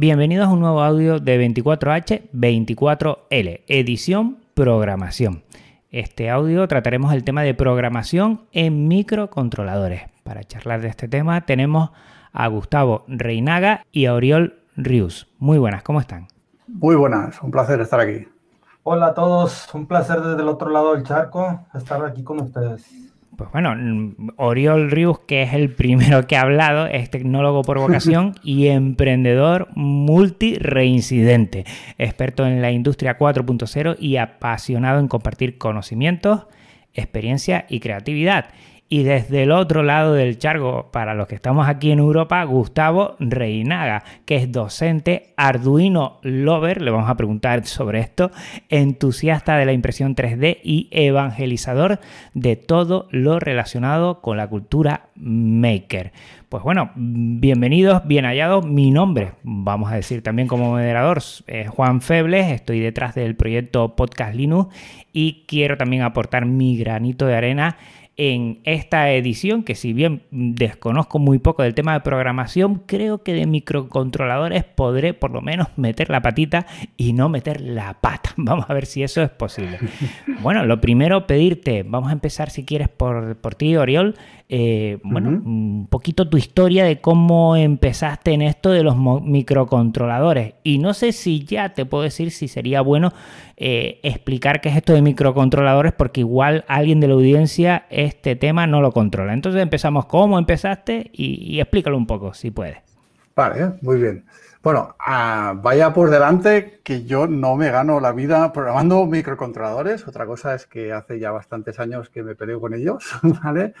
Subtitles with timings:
[0.00, 5.42] Bienvenidos a un nuevo audio de 24H24L, edición programación.
[5.90, 10.02] Este audio trataremos el tema de programación en microcontroladores.
[10.22, 11.90] Para charlar de este tema tenemos
[12.32, 15.34] a Gustavo Reinaga y a Oriol Rius.
[15.40, 16.28] Muy buenas, ¿cómo están?
[16.68, 18.28] Muy buenas, un placer estar aquí.
[18.84, 23.07] Hola a todos, un placer desde el otro lado del charco estar aquí con ustedes.
[23.38, 23.72] Pues bueno,
[24.34, 29.68] Oriol Rius, que es el primero que ha hablado, es tecnólogo por vocación y emprendedor
[29.76, 31.64] multi-reincidente,
[31.98, 36.46] experto en la industria 4.0 y apasionado en compartir conocimientos,
[36.94, 38.46] experiencia y creatividad.
[38.90, 43.16] Y desde el otro lado del chargo, para los que estamos aquí en Europa, Gustavo
[43.18, 48.30] Reinaga, que es docente Arduino Lover, le vamos a preguntar sobre esto,
[48.70, 52.00] entusiasta de la impresión 3D y evangelizador
[52.32, 56.12] de todo lo relacionado con la cultura maker.
[56.48, 58.64] Pues bueno, bienvenidos, bien hallados.
[58.64, 63.94] Mi nombre, vamos a decir también como moderador, es Juan Febles, estoy detrás del proyecto
[63.96, 64.74] Podcast Linux
[65.12, 67.76] y quiero también aportar mi granito de arena
[68.18, 73.32] en esta edición, que si bien desconozco muy poco del tema de programación, creo que
[73.32, 76.66] de microcontroladores podré por lo menos meter la patita
[76.96, 78.30] y no meter la pata.
[78.36, 79.78] Vamos a ver si eso es posible.
[80.40, 84.14] Bueno, lo primero pedirte, vamos a empezar si quieres por, por ti, Oriol,
[84.50, 90.54] eh, bueno, un poquito tu historia de cómo empezaste en esto de los microcontroladores.
[90.62, 93.12] Y no sé si ya te puedo decir si sería bueno
[93.58, 98.66] eh, explicar qué es esto de microcontroladores, porque igual alguien de la audiencia este tema
[98.66, 99.34] no lo controla.
[99.34, 102.78] Entonces empezamos cómo empezaste y, explícalo un poco, si puedes.
[103.36, 104.24] Vale, muy bien.
[104.62, 110.06] Bueno, ah, vaya por delante que yo no me gano la vida programando microcontroladores.
[110.08, 113.04] Otra cosa es que hace ya bastantes años que me peleo con ellos,
[113.44, 113.74] ¿vale?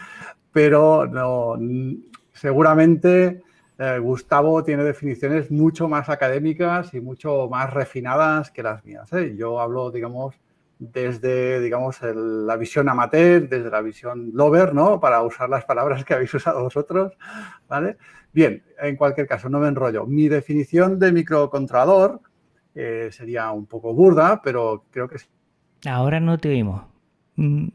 [0.52, 1.56] pero no,
[2.32, 3.42] seguramente
[3.78, 9.12] eh, Gustavo tiene definiciones mucho más académicas y mucho más refinadas que las mías.
[9.12, 9.34] ¿eh?
[9.36, 10.34] Yo hablo, digamos,
[10.78, 15.00] desde, digamos, la visión amateur, desde la visión lover, ¿no?
[15.00, 17.12] Para usar las palabras que habéis usado vosotros,
[17.68, 17.96] ¿vale?
[18.32, 20.06] Bien, en cualquier caso, no me enrollo.
[20.06, 22.20] Mi definición de microcontrolador
[22.74, 25.16] eh, sería un poco burda, pero creo que...
[25.88, 26.82] Ahora no te oímos.
[27.36, 27.68] Mm.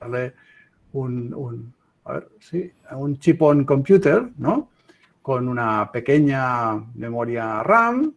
[0.00, 0.34] Darle
[0.92, 1.72] un
[2.04, 4.70] a ver, sí, un chip on computer, ¿no?
[5.20, 8.12] Con una pequeña memoria RAM,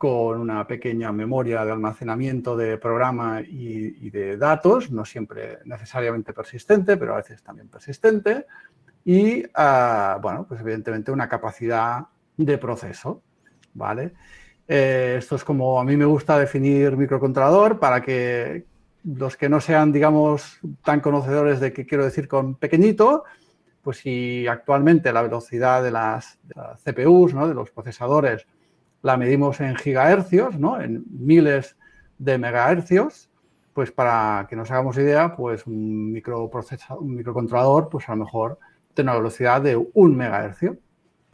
[0.00, 6.96] con una pequeña memoria de almacenamiento de programa y, de datos, no siempre necesariamente persistente,
[6.96, 8.46] pero a veces también persistente,
[9.04, 13.20] y, ah, bueno, pues evidentemente una capacidad de proceso,
[13.74, 14.14] ¿vale?
[14.66, 18.64] Eh, esto es como a mí me gusta definir microcontrolador para que
[19.04, 23.24] los que no sean, digamos, tan conocedores de qué quiero decir con pequeñito,
[23.82, 26.38] pues si actualmente la velocidad de las,
[26.86, 27.46] CPUs, ¿no?
[27.46, 28.46] de los procesadores,
[29.02, 30.80] la medimos en gigahercios, ¿no?
[30.80, 31.76] en miles
[32.18, 33.30] de megahercios,
[33.72, 38.58] pues para que nos hagamos idea, pues un, microprocesador, un microcontrolador, pues a lo mejor
[38.94, 40.76] tiene una velocidad de un megahercio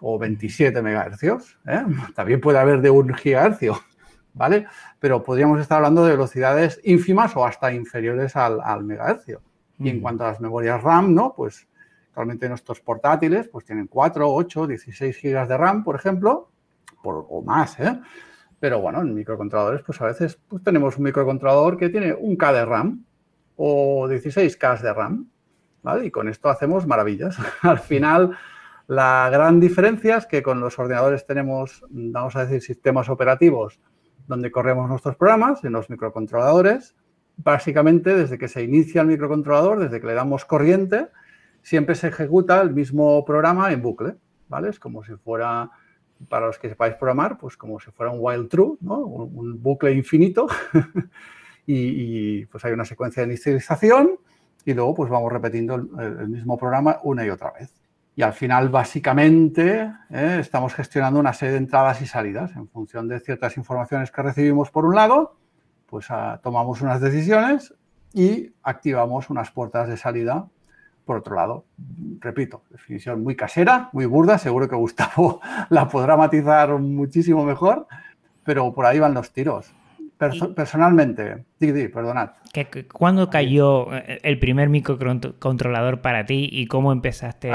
[0.01, 1.59] o 27 megahercios.
[1.67, 1.83] ¿eh?
[2.15, 3.81] También puede haber de un gigahercio.
[4.37, 4.67] ¿vale?
[5.01, 9.43] Pero podríamos estar hablando de velocidades ínfimas o hasta inferiores al, al megahercio.
[9.79, 11.35] Y en cuanto a las memorias RAM, ¿no?
[11.35, 11.69] Pues
[12.09, 16.51] actualmente nuestros portátiles pues tienen 4, 8, 16 gigas de RAM, por ejemplo,
[17.03, 18.01] por, o más, ¿eh?
[18.59, 22.53] Pero bueno, en microcontroladores, pues a veces pues tenemos un microcontrolador que tiene un K
[22.53, 23.05] de RAM
[23.57, 25.31] o 16 K de RAM,
[25.83, 26.07] ¿vale?
[26.07, 27.37] Y con esto hacemos maravillas.
[27.63, 28.37] Al final,
[28.87, 33.81] la gran diferencia es que con los ordenadores tenemos, vamos a decir, sistemas operativos
[34.27, 36.97] donde corremos nuestros programas, en los microcontroladores.
[37.37, 41.09] Básicamente, desde que se inicia el microcontrolador, desde que le damos corriente,
[41.63, 44.17] siempre se ejecuta el mismo programa en bucle,
[44.49, 44.71] ¿vale?
[44.71, 45.71] Es como si fuera,
[46.29, 48.99] para los que sepáis programar, pues como si fuera un while true, ¿no?
[48.99, 50.47] Un, bucle infinito.
[51.67, 54.19] y, pues hay una secuencia de inicialización
[54.65, 57.73] y luego pues vamos repitiendo el mismo programa una y otra vez.
[58.17, 63.09] Y al final, básicamente, eh, estamos gestionando una serie de entradas y salidas en función
[63.09, 65.37] de ciertas informaciones que recibimos por un lado,
[65.85, 67.75] pues ah, tomamos unas decisiones
[68.15, 70.49] y activamos unas puertas de salida
[71.07, 71.65] por otro lado.
[72.21, 77.87] Repito, definición muy casera, muy burda, seguro que Gustavo la podrá matizar muchísimo mejor,
[78.45, 79.73] pero por ahí van los tiros
[80.19, 82.31] personalmente, di, perdonad.
[82.91, 87.51] ¿Cuándo cayó eh, el primer microcontrolador para ti y cómo empezaste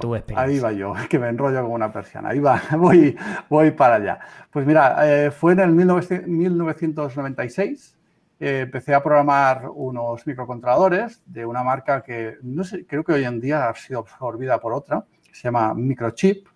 [0.00, 0.42] tu experiencia?
[0.42, 2.30] Ahí va yo, que me enrollo como una persiana.
[2.30, 3.14] Ahí va, voy,
[3.50, 4.18] voy para allá.
[4.50, 7.95] Pues mira, eh, fue en el 1996.
[8.38, 13.24] Eh, empecé a programar unos microcontroladores de una marca que no sé, creo que hoy
[13.24, 16.46] en día ha sido absorbida por otra, se llama Microchip.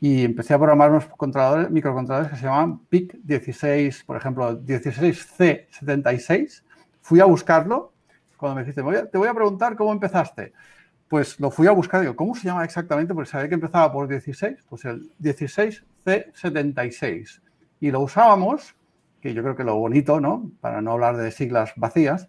[0.00, 6.62] y empecé a programar unos controladores, microcontroladores que se llamaban PIC16, por ejemplo, 16C76.
[7.00, 7.92] Fui a buscarlo
[8.36, 10.52] cuando me dijiste, te voy a preguntar cómo empezaste.
[11.08, 13.14] Pues lo fui a buscar, digo, ¿cómo se llama exactamente?
[13.14, 17.40] Porque sabía que empezaba por 16, pues el 16C76.
[17.80, 18.74] Y lo usábamos,
[19.20, 20.50] que yo creo que lo bonito, ¿no?
[20.60, 22.28] Para no hablar de siglas vacías,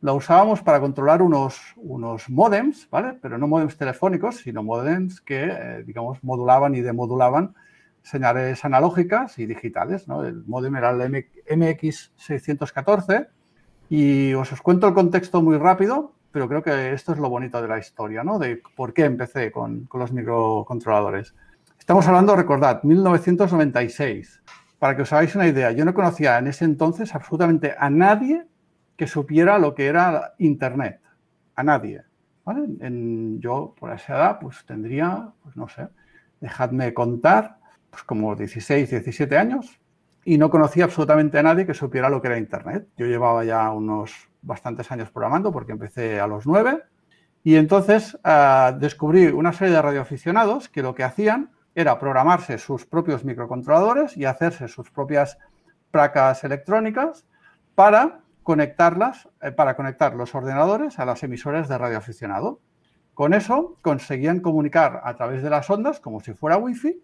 [0.00, 3.18] lo usábamos para controlar unos, unos modems, ¿vale?
[3.22, 7.54] Pero no modems telefónicos, sino modems que, eh, digamos, modulaban y demodulaban
[8.02, 10.22] señales analógicas y digitales, ¿no?
[10.22, 13.28] El modem era el MX614
[13.88, 17.62] y os, os cuento el contexto muy rápido, pero creo que esto es lo bonito
[17.62, 18.38] de la historia, ¿no?
[18.38, 21.34] De por qué empecé con, con los microcontroladores.
[21.78, 24.42] Estamos hablando, recordad, 1996.
[24.84, 28.44] Para que os hagáis una idea, yo no conocía en ese entonces absolutamente a nadie
[28.98, 31.00] que supiera lo que era Internet.
[31.54, 32.02] A nadie.
[33.38, 35.88] Yo, por esa edad, pues tendría, pues no sé,
[36.38, 37.56] dejadme contar,
[37.88, 39.80] pues como 16, 17 años,
[40.22, 42.86] y no conocía absolutamente a nadie que supiera lo que era Internet.
[42.98, 46.82] Yo llevaba ya unos bastantes años programando porque empecé a los 9
[47.42, 52.86] y entonces uh, descubrí una serie de radioaficionados que lo que hacían era programarse sus
[52.86, 55.38] propios microcontroladores y hacerse sus propias
[55.90, 57.26] placas electrónicas
[57.74, 62.60] para conectarlas, eh, para conectar los ordenadores a las emisoras de radioaficionado.
[63.14, 67.00] Con eso conseguían comunicar a través de las ondas, como si fuera wifi,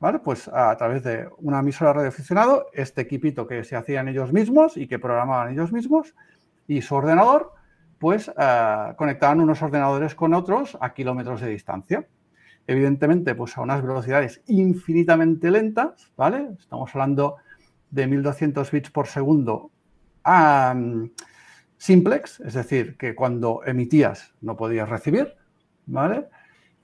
[0.00, 0.18] ¿vale?
[0.18, 4.86] Pues a, través de una emisora radioaficionado, este equipito que se hacían ellos mismos y
[4.86, 6.14] que programaban ellos mismos,
[6.68, 7.52] y su ordenador,
[7.98, 12.06] pues eh, conectaban unos ordenadores con otros a kilómetros de distancia.
[12.66, 16.48] Evidentemente, pues a unas velocidades infinitamente lentas, ¿vale?
[16.58, 17.36] Estamos hablando
[17.90, 19.70] de 1200 bits por segundo
[20.24, 20.74] a
[21.78, 25.34] simplex, es decir, que cuando emitías no podías recibir,
[25.86, 26.26] ¿vale?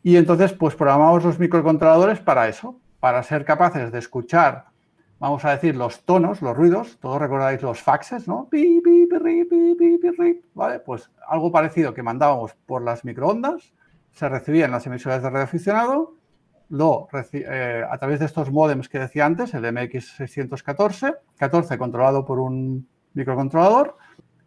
[0.03, 4.67] Y entonces, pues programamos los microcontroladores para eso, para ser capaces de escuchar,
[5.19, 8.49] vamos a decir, los tonos, los ruidos, todos recordáis los faxes, ¿no?
[10.55, 10.81] ¿vale?
[10.81, 13.73] Pues algo parecido que mandábamos por las microondas,
[14.13, 16.15] se recibía en las emisoras de radioaficionado,
[16.69, 22.39] lo, eh, a través de estos modems que decía antes, el MX614, 14 controlado por
[22.39, 23.97] un microcontrolador,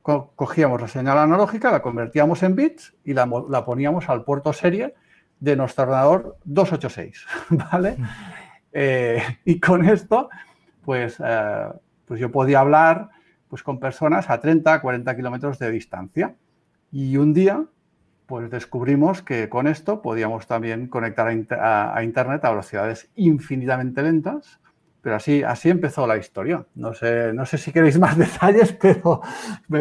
[0.02, 3.28] cogíamos la señal analógica, la convertíamos en bits y la,
[3.66, 4.94] poníamos al puerto serie
[5.40, 7.26] de nuestro ordenador 286,
[7.72, 7.98] ¿vale?
[8.72, 10.30] Eh, y con esto,
[10.84, 11.68] pues, eh,
[12.06, 13.10] pues yo podía hablar
[13.48, 16.36] pues, con personas a 30, 40 kilómetros de distancia.
[16.92, 17.66] Y un día,
[18.28, 24.60] pues descubrimos que con esto podíamos también conectar a Internet a velocidades infinitamente lentas
[25.06, 26.66] pero así, así empezó la historia.
[26.74, 29.22] No sé, no sé si queréis más detalles, pero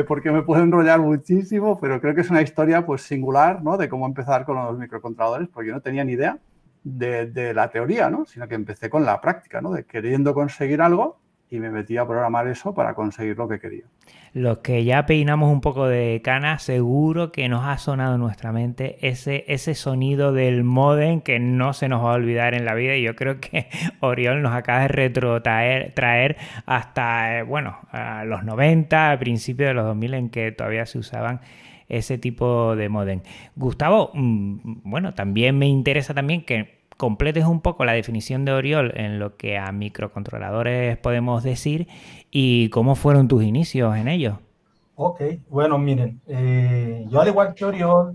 [0.07, 3.79] porque me puedo enrollar muchísimo, pero creo que es una historia pues singular, ¿no?
[3.79, 6.37] De cómo empezar con los microcontroladores, porque yo no tenía ni idea
[6.83, 8.27] de, de la teoría, ¿no?
[8.27, 9.73] Sino que empecé con la práctica, ¿no?
[9.73, 11.19] De queriendo conseguir algo
[11.55, 13.85] y me metí a programar eso para conseguir lo que quería.
[14.33, 18.51] Los que ya peinamos un poco de cana, seguro que nos ha sonado en nuestra
[18.51, 22.75] mente ese, ese sonido del modem que no se nos va a olvidar en la
[22.75, 22.97] vida.
[22.97, 23.69] Y yo creo que
[24.01, 26.37] Oriol nos acaba de retrotraer traer
[26.67, 30.99] hasta, eh, bueno, a los 90, a principios de los 2000 en que todavía se
[30.99, 31.41] usaban
[31.89, 33.21] ese tipo de modem.
[33.55, 38.93] Gustavo, mm, bueno, también me interesa también que completes un poco la definición de Oriol
[38.97, 41.89] en lo que a microcontroladores podemos decir
[42.31, 44.39] y cómo fueron tus inicios en ellos.
[44.97, 48.15] Ok, bueno, miren, eh, yo al igual que Oriol,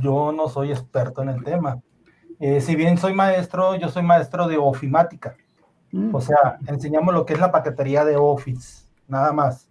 [0.00, 1.80] yo no soy experto en el tema.
[2.40, 5.36] Eh, si bien soy maestro, yo soy maestro de ofimática.
[5.90, 6.14] Mm.
[6.14, 9.68] O sea, enseñamos lo que es la paquetería de Office, nada más.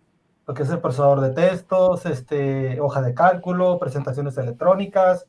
[0.48, 5.28] Lo que es el procesador de textos, este, hoja de cálculo, presentaciones electrónicas,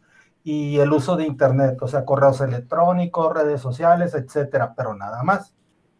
[0.50, 5.54] y el uso de Internet, o sea, correos electrónicos, redes sociales, etcétera, pero nada más.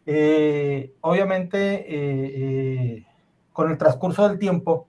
[0.07, 2.31] Eh, obviamente, eh,
[2.97, 3.07] eh,
[3.53, 4.87] con el transcurso del tiempo,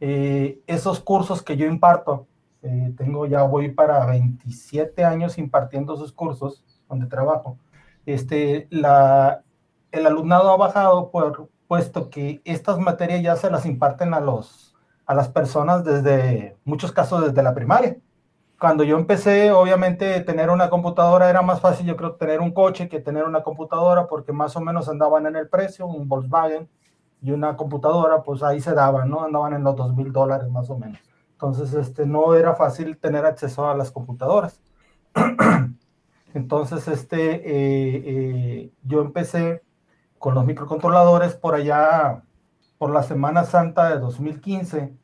[0.00, 2.26] esos cursos que yo imparto,
[2.96, 7.58] tengo ya voy para 27 años impartiendo esos cursos donde trabajo.
[8.06, 9.44] Este, la,
[9.92, 14.74] el alumnado ha bajado por, puesto que estas materias ya se las imparten a, los,
[15.06, 17.98] a las personas desde, muchos casos desde la primaria
[18.58, 22.88] cuando yo empecé, obviamente tener una computadora era más fácil, yo creo, tener un coche
[22.88, 26.68] que tener una computadora, porque más o menos andaban en el precio, un Volkswagen
[27.20, 29.24] y una computadora, pues ahí se daban, ¿no?
[29.24, 30.98] Andaban en los dos mil dólares más o menos.
[31.32, 34.60] Entonces, este, no era fácil tener acceso a las computadoras.
[36.34, 39.62] Entonces, este, eh, eh, yo empecé
[40.18, 42.22] con los microcontroladores por allá,
[42.78, 44.96] por la Semana Santa de 2015.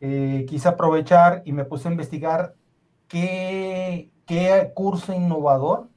[0.00, 2.54] Eh, quise aprovechar y me puse a investigar
[3.08, 5.88] qué, qué curso innovador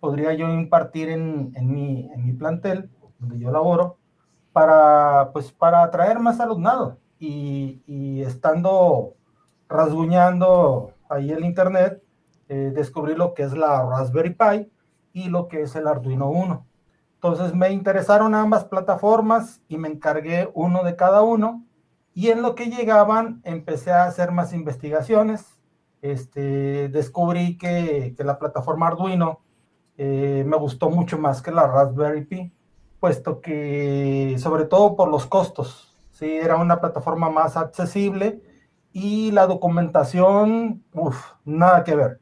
[0.00, 3.98] podría yo impartir en, en, mi, en mi plantel, donde yo laboro,
[4.52, 6.98] para, pues, para atraer más alumnado.
[7.18, 9.14] Y, y estando
[9.68, 12.02] rasguñando ahí el internet,
[12.48, 14.70] eh, descubrí lo que es la Raspberry Pi
[15.12, 16.66] y lo que es el Arduino Uno.
[17.14, 21.64] Entonces me interesaron ambas plataformas y me encargué uno de cada uno.
[22.12, 25.53] Y en lo que llegaban empecé a hacer más investigaciones.
[26.04, 29.40] Este, descubrí que, que la plataforma Arduino
[29.96, 32.52] eh, me gustó mucho más que la Raspberry Pi,
[33.00, 36.26] puesto que sobre todo por los costos, ¿sí?
[36.26, 38.42] era una plataforma más accesible
[38.92, 42.20] y la documentación, uff, nada que ver.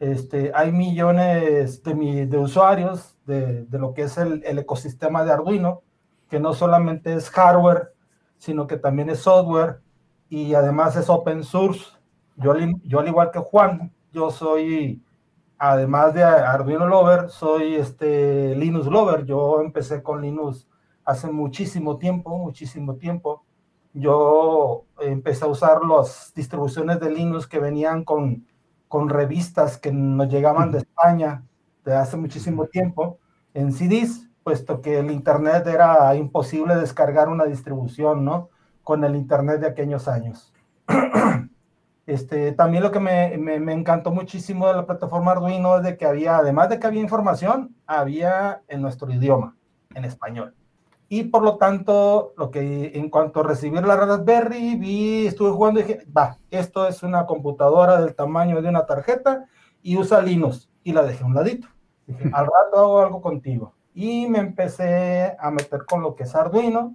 [0.00, 5.32] Este, hay millones de, de usuarios de, de, lo que es el, el, ecosistema de
[5.32, 5.82] Arduino,
[6.30, 7.92] que no solamente es hardware,
[8.38, 9.82] sino que también es software
[10.30, 11.97] y además es open source.
[12.38, 12.54] Yo,
[12.84, 15.02] yo al igual que Juan, yo soy,
[15.58, 19.24] además de Arduino Lover, soy este Linux Lover.
[19.24, 20.68] Yo empecé con Linux
[21.04, 23.44] hace muchísimo tiempo, muchísimo tiempo.
[23.92, 28.46] Yo empecé a usar las distribuciones de Linux que venían con
[28.88, 31.44] con revistas que nos llegaban de España
[31.84, 33.18] de hace muchísimo tiempo
[33.54, 38.48] en CDs, puesto que el Internet era imposible descargar una distribución, ¿no?
[38.82, 40.52] Con el Internet de aquellos años.
[42.08, 45.98] Este, también lo que me, me, me, encantó muchísimo de la plataforma Arduino es de
[45.98, 49.54] que había, además de que había información, había en nuestro idioma,
[49.94, 50.54] en español.
[51.10, 55.80] Y por lo tanto, lo que en cuanto a recibir la Raspberry, vi, estuve jugando
[55.80, 59.44] y dije, va, esto es una computadora del tamaño de una tarjeta
[59.82, 60.70] y usa Linux.
[60.84, 61.68] Y la dejé a un ladito.
[62.06, 63.74] Dije, al rato hago algo contigo.
[63.92, 66.94] Y me empecé a meter con lo que es Arduino.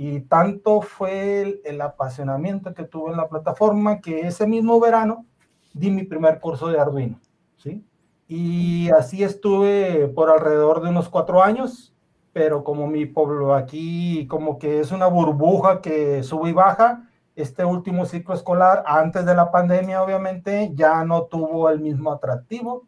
[0.00, 5.26] Y tanto fue el, apasionamiento que tuve en la plataforma que ese mismo verano
[5.74, 7.18] di mi primer curso de Arduino.
[7.56, 7.84] ¿sí?
[8.28, 11.92] Y así estuve por alrededor de unos cuatro años
[12.32, 17.64] pero como mi pueblo aquí como que es una burbuja que sube y baja, este
[17.64, 22.84] último ciclo escolar, antes de la pandemia obviamente, ya no tuvo el mismo atractivo.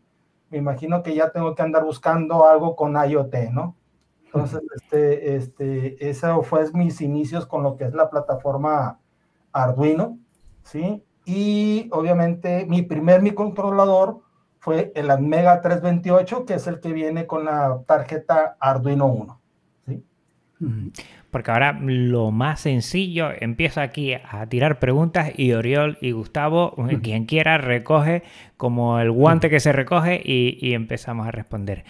[0.50, 3.74] Me imagino que ya tengo que andar buscando algo con IoT, ¿no?
[4.32, 9.00] Entonces, este, este, eso fue mis inicios con lo que es la plataforma
[9.52, 10.18] Arduino,
[10.62, 11.02] ¿sí?
[11.24, 14.20] Y obviamente mi primer microcontrolador
[14.60, 19.40] fue el Admega 328, que es el que viene con la tarjeta Arduino 1.
[19.86, 20.04] ¿sí?
[21.30, 27.24] Porque ahora lo más sencillo, empiezo aquí a tirar preguntas y Oriol y Gustavo, quien
[27.24, 28.22] quiera, recoge
[28.56, 31.84] como el guante que se recoge y, y empezamos a responder.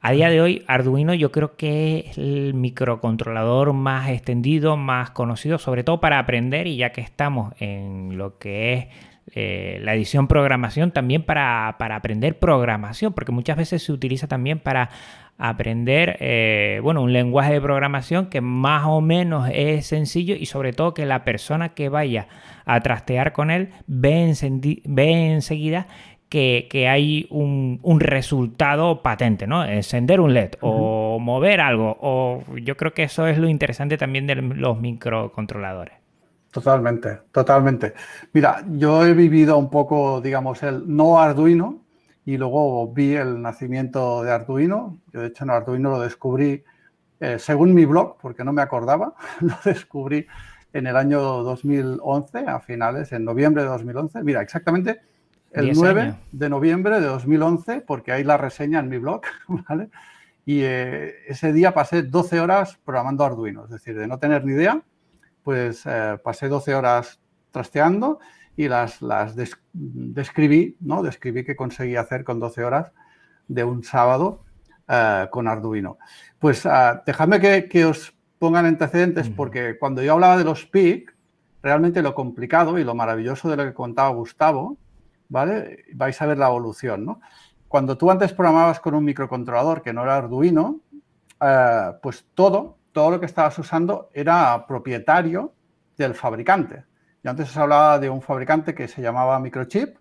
[0.00, 5.58] A día de hoy, Arduino yo creo que es el microcontrolador más extendido, más conocido,
[5.58, 8.86] sobre todo para aprender y ya que estamos en lo que es
[9.34, 14.60] eh, la edición programación también para, para, aprender programación, porque muchas veces se utiliza también
[14.60, 14.90] para
[15.38, 20.72] aprender, eh, bueno, un lenguaje de programación que más o menos es sencillo y sobre
[20.72, 22.28] todo que la persona que vaya
[22.64, 24.32] a trastear con él ve,
[24.84, 25.88] ve enseguida
[26.36, 29.64] que, que, hay un, un, resultado patente, ¿no?
[29.64, 31.16] Encender un LED uh -huh.
[31.16, 35.94] o mover algo, o yo creo que eso es lo interesante también de los microcontroladores.
[36.50, 37.94] Totalmente, totalmente.
[38.34, 41.78] Mira, yo he vivido un poco, digamos, el no Arduino
[42.26, 44.98] y luego vi el nacimiento de Arduino.
[45.14, 46.62] Yo, de hecho, en Arduino lo descubrí,
[47.18, 50.26] eh, según mi blog, porque no me acordaba, lo descubrí
[50.74, 54.22] en el año 2011, a finales, en noviembre de 2011.
[54.22, 55.15] Mira, exactamente
[55.56, 56.16] el 9 años.
[56.32, 59.22] de noviembre de 2011, porque hay la reseña en mi blog,
[59.68, 59.88] ¿vale?
[60.44, 64.52] Y eh, ese día pasé 12 horas programando Arduino, es decir, de no tener ni
[64.52, 64.80] idea
[65.46, 67.20] pues eh, pasé 12 horas
[67.52, 68.18] trasteando
[68.56, 71.04] y las, las des describí, ¿no?
[71.04, 72.90] Describí qué conseguí hacer con 12 horas
[73.46, 74.42] de un sábado
[74.88, 75.98] eh, con Arduino.
[76.40, 81.14] Pues uh, dejadme que, que, os pongan antecedentes porque cuando yo hablaba de los PIC,
[81.62, 84.76] realmente lo complicado y lo maravilloso de lo que contaba Gustavo,
[85.28, 85.84] ¿vale?
[85.94, 87.20] Vais a ver la evolución, ¿no?
[87.68, 90.80] Cuando tú antes programabas con un microcontrolador que no era Arduino,
[91.40, 95.52] uh, pues todo todo lo que estabas usando era propietario
[95.98, 96.86] del fabricante.
[97.22, 99.98] Yo antes os hablaba de un fabricante que se llamaba Microchip,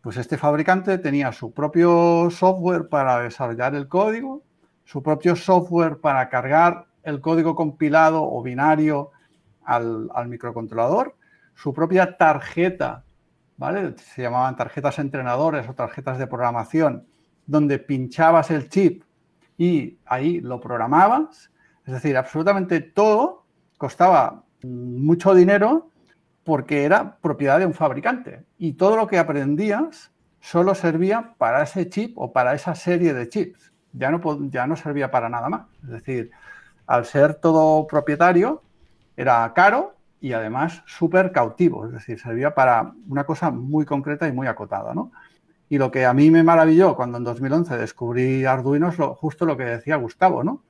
[0.00, 4.44] pues este fabricante tenía su propio software para desarrollar el código,
[4.86, 9.10] su propio software para cargar el código compilado o binario
[9.62, 11.16] al, al microcontrolador,
[11.54, 13.04] su propia tarjeta,
[13.96, 17.06] Se llamaban tarjetas entrenadores o tarjetas de programación,
[17.46, 19.02] donde pinchabas el chip
[19.56, 21.50] y ahí lo programabas
[21.88, 23.46] es decir, absolutamente todo
[23.78, 25.88] costaba mucho dinero
[26.44, 31.88] porque era propiedad de un fabricante y todo lo que aprendías solo servía para ese
[31.88, 33.72] chip o para esa serie de chips.
[33.94, 35.62] ya no, ya no servía para nada más.
[35.82, 36.30] Es decir,
[36.86, 38.62] al ser todo propietario,
[39.16, 41.86] era caro y además súper cautivo.
[41.86, 44.94] Es decir, servía para una cosa muy concreta y muy acotada.
[44.94, 45.12] ¿no?
[45.68, 49.44] Y lo que a mí me maravilló cuando en 2011 descubrí Arduino es lo, justo
[49.44, 50.62] lo que decía Gustavo, ¿no?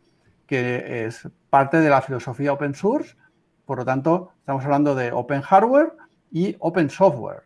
[0.46, 3.16] que es parte de la filosofía open source.
[3.64, 5.92] Por lo tanto, estamos hablando de open hardware
[6.30, 7.42] y open software.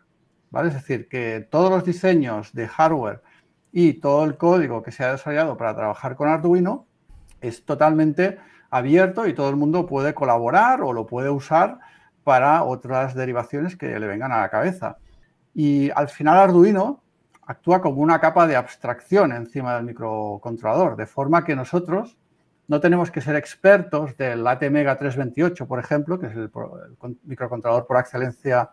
[0.51, 0.69] ¿vale?
[0.69, 3.23] Es decir, que todos los diseños de hardware
[3.73, 6.87] y todo el código que se ha desarrollado para trabajar con Arduino
[7.41, 8.39] es totalmente
[8.71, 11.81] abierto y todo el mundo puede colaborar o lo puede usar
[12.25, 14.99] para otras derivaciones que le vengan a la cabeza.
[15.55, 17.03] Y al final Arduino
[17.47, 22.17] actúa como una capa de abstracción encima del microcontrolador, de forma que nosotros
[22.69, 26.51] no tenemos que ser expertos del ATmega 328, por ejemplo, que es el,
[27.25, 28.71] microcontrolador por excelencia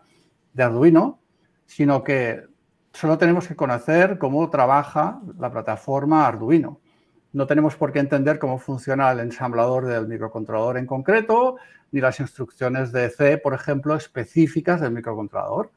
[0.52, 1.18] de Arduino,
[1.66, 2.44] sino que
[2.92, 6.80] solo tenemos que conocer cómo trabaja la plataforma Arduino.
[7.32, 11.56] No tenemos por qué entender cómo funciona el ensamblador del microcontrolador en concreto,
[11.92, 15.70] ni las instrucciones de C, por ejemplo, específicas del microcontrolador.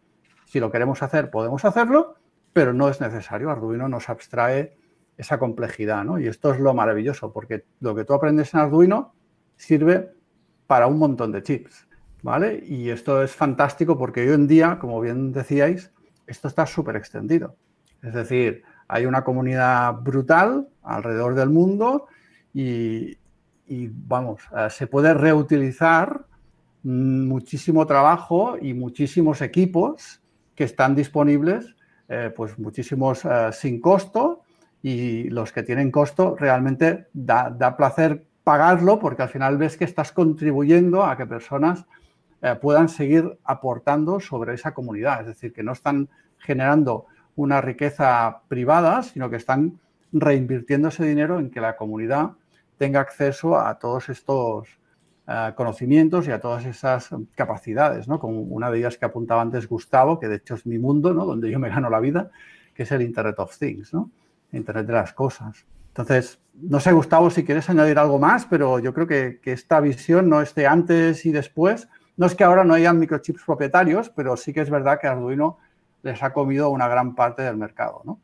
[0.45, 2.15] Si lo queremos hacer, podemos hacerlo,
[2.53, 3.49] pero no es necesario.
[3.49, 4.77] Arduino nos abstrae
[5.17, 6.19] esa complejidad, ¿no?
[6.19, 9.13] Y esto es lo maravilloso, porque lo que tú aprendes en Arduino
[9.55, 10.11] sirve
[10.67, 11.87] para un montón de chips,
[12.21, 12.63] ¿vale?
[12.65, 15.91] Y esto es fantástico porque hoy en día, como bien decíais,
[16.27, 17.55] esto está súper extendido.
[18.01, 22.07] Es decir, hay una comunidad brutal alrededor del mundo
[22.53, 23.17] y,
[23.67, 26.25] vamos, eh, se puede reutilizar
[26.83, 30.21] muchísimo trabajo y muchísimos equipos
[30.55, 31.75] que están disponibles,
[32.09, 34.41] eh, pues muchísimos eh, sin costo
[34.81, 40.11] y los que tienen costo realmente da, placer pagarlo porque al final ves que estás
[40.11, 41.85] contribuyendo a que personas
[42.59, 45.21] puedan seguir aportando sobre esa comunidad.
[45.21, 47.05] Es decir, que no están generando
[47.37, 49.79] una riqueza privada, sino que están
[50.11, 52.31] reinvirtiendo ese dinero en que la comunidad
[52.83, 54.67] tenga acceso a todos estos
[55.25, 58.19] eh, conocimientos y a todas esas capacidades, ¿no?
[58.19, 61.25] Como una de ellas que apuntaba antes Gustavo, que de hecho es mi mundo, ¿no?
[61.25, 62.29] Donde yo me gano la vida,
[62.73, 64.11] que es el Internet of Things, ¿no?
[64.51, 65.65] Internet de las cosas.
[65.87, 69.79] Entonces, no sé, Gustavo, si quieres añadir algo más, pero yo creo que, que esta
[69.79, 71.87] visión no esté antes y después.
[72.17, 75.57] No es que ahora no hayan microchips propietarios, pero sí que es verdad que Arduino
[76.01, 78.19] les ha comido una gran parte del mercado, ¿no?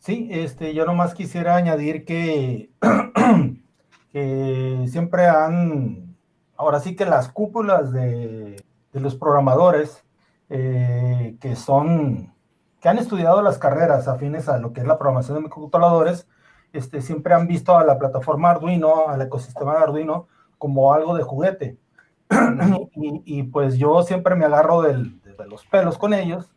[0.00, 2.70] Sí, este, yo nomás quisiera añadir que,
[4.12, 6.16] siempre han,
[6.56, 10.04] ahora sí que las cúpulas de, los programadores
[10.48, 12.34] eh, que son,
[12.80, 16.26] que han estudiado las carreras afines a lo que es la programación de microcontroladores,
[16.72, 21.22] este, siempre han visto a la plataforma Arduino, al ecosistema de Arduino, como algo de
[21.22, 21.78] juguete.
[23.24, 25.04] y, pues yo siempre me agarro de
[25.48, 26.52] los pelos con ellos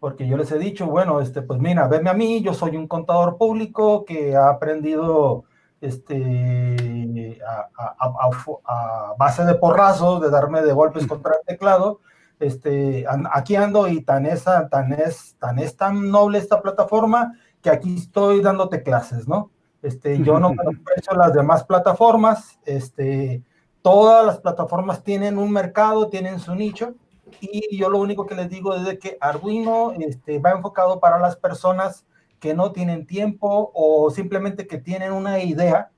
[0.00, 2.86] porque yo les he dicho, bueno, este, pues mira, venme a mí, yo soy un
[2.86, 5.44] contador público que ha aprendido
[5.80, 12.00] este, a, base de porrazos, de darme de golpes contra el teclado,
[12.40, 17.70] este, aquí ando y tan es, tan, es, tan es tan noble esta plataforma que
[17.70, 19.50] aquí estoy dándote clases, ¿no?
[19.82, 23.42] Este, yo no aprecio las demás plataformas, este,
[23.82, 26.94] todas las plataformas tienen un mercado, tienen su nicho,
[27.40, 31.36] y yo lo único que les digo es que Arduino este, va enfocado para las
[31.36, 32.04] personas
[32.40, 35.90] que no tienen tiempo o simplemente que tienen una idea,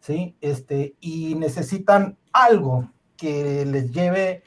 [0.00, 0.36] ¿sí?
[0.40, 4.42] Este, y necesitan algo que les lleve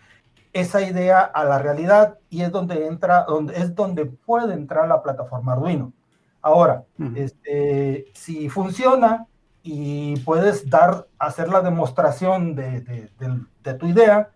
[0.53, 5.01] esa idea a la realidad y es donde entra, donde, es donde puede entrar la
[5.01, 5.93] plataforma Arduino.
[6.41, 6.85] Ahora,
[7.15, 9.27] este, si funciona
[9.62, 13.12] y puedes dar, hacer la demostración de, de,
[13.63, 14.31] de tu idea,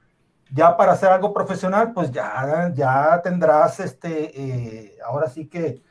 [0.54, 5.82] ya para hacer algo profesional, pues ya, ya tendrás, este, eh, ahora sí que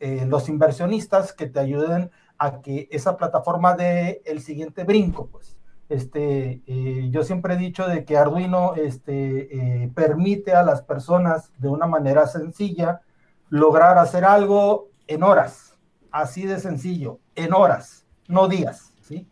[0.00, 5.56] eh, los inversionistas que te ayuden a que esa plataforma dé el siguiente brinco, pues.
[5.88, 11.68] Este, eh, yo siempre he dicho de que Arduino este, permite a las personas de
[11.68, 13.00] una manera sencilla
[13.48, 15.76] lograr hacer algo en horas,
[16.10, 19.26] así de sencillo, en horas, no días, ¿sí?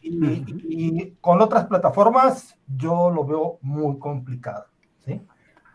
[0.00, 4.66] y, con otras plataformas yo lo veo muy complicado.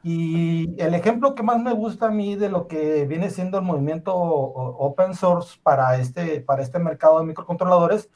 [0.04, 3.64] Y el ejemplo que más me gusta a mí de lo que viene siendo el
[3.64, 8.10] movimiento open source para este, para este mercado de microcontroladores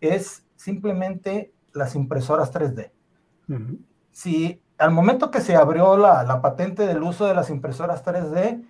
[0.00, 2.92] es simplemente las impresoras 3D.
[4.12, 8.64] Si al momento que se abrió la, la, patente del uso de las impresoras 3D,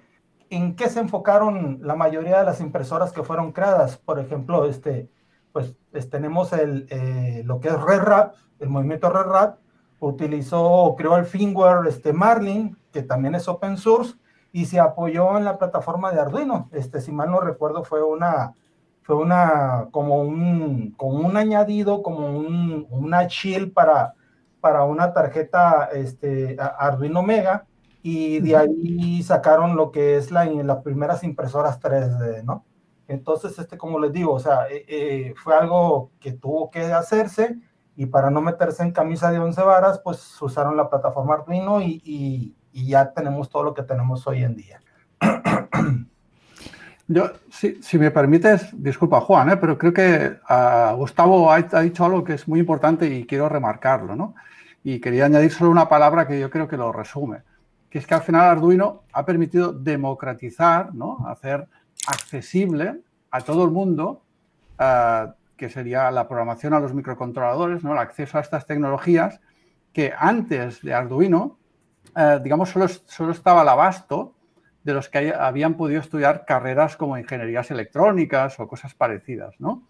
[0.50, 3.96] ¿en qué se enfocaron la mayoría de las impresoras que fueron creadas?
[3.96, 5.10] Por ejemplo, este,
[5.52, 5.76] pues,
[6.10, 9.58] tenemos el, eh, lo que es RedRap, el movimiento RedRap,
[10.06, 14.14] utilizó o creó el firmware este, Marlin, que también es open source,
[14.52, 16.68] y se apoyó en la plataforma de Arduino.
[16.72, 18.54] Este, si mal no recuerdo, fue una,
[19.02, 24.14] fue una, como un, como un añadido, como un, una chill para,
[24.60, 27.66] para una tarjeta este, Arduino Mega
[28.02, 32.64] y de ahí sacaron lo que es la, las primeras impresoras 3D, ¿no?
[33.08, 37.56] Entonces, este, como les digo, o sea, eh, eh, fue algo que tuvo que hacerse
[37.96, 42.00] y para no meterse en camisa de once varas, pues usaron la plataforma Arduino y,
[42.04, 42.54] y,
[42.86, 44.80] ya tenemos todo lo que tenemos hoy en día.
[47.06, 49.56] Yo, si, si me permites, disculpa Juan, ¿eh?
[49.58, 53.48] pero creo que uh, Gustavo ha, ha, dicho algo que es muy importante y quiero
[53.48, 54.34] remarcarlo, ¿no?
[54.82, 57.42] Y quería añadir solo una palabra que yo creo que lo resume,
[57.90, 61.26] que es que al final Arduino ha permitido democratizar, ¿no?
[61.26, 61.68] Hacer
[62.06, 63.00] accesible
[63.30, 64.22] a todo el mundo,
[64.80, 65.30] uh,
[65.62, 67.92] que sería la programación a los microcontroladores, ¿no?
[67.92, 69.40] el acceso a estas tecnologías,
[69.92, 71.56] que antes de Arduino,
[72.16, 74.34] uh, digamos, solo, solo estaba al abasto
[74.82, 79.84] de los que habían podido estudiar carreras como ingenierías electrónicas o cosas parecidas, ¿no?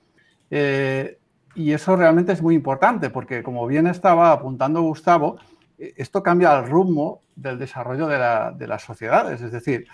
[0.51, 1.19] Eh,
[1.55, 5.39] y eso realmente es muy importante porque, como bien estaba apuntando Gustavo,
[5.79, 9.41] eh, esto cambia el rumbo del desarrollo de, la, de las sociedades.
[9.41, 9.87] Es decir,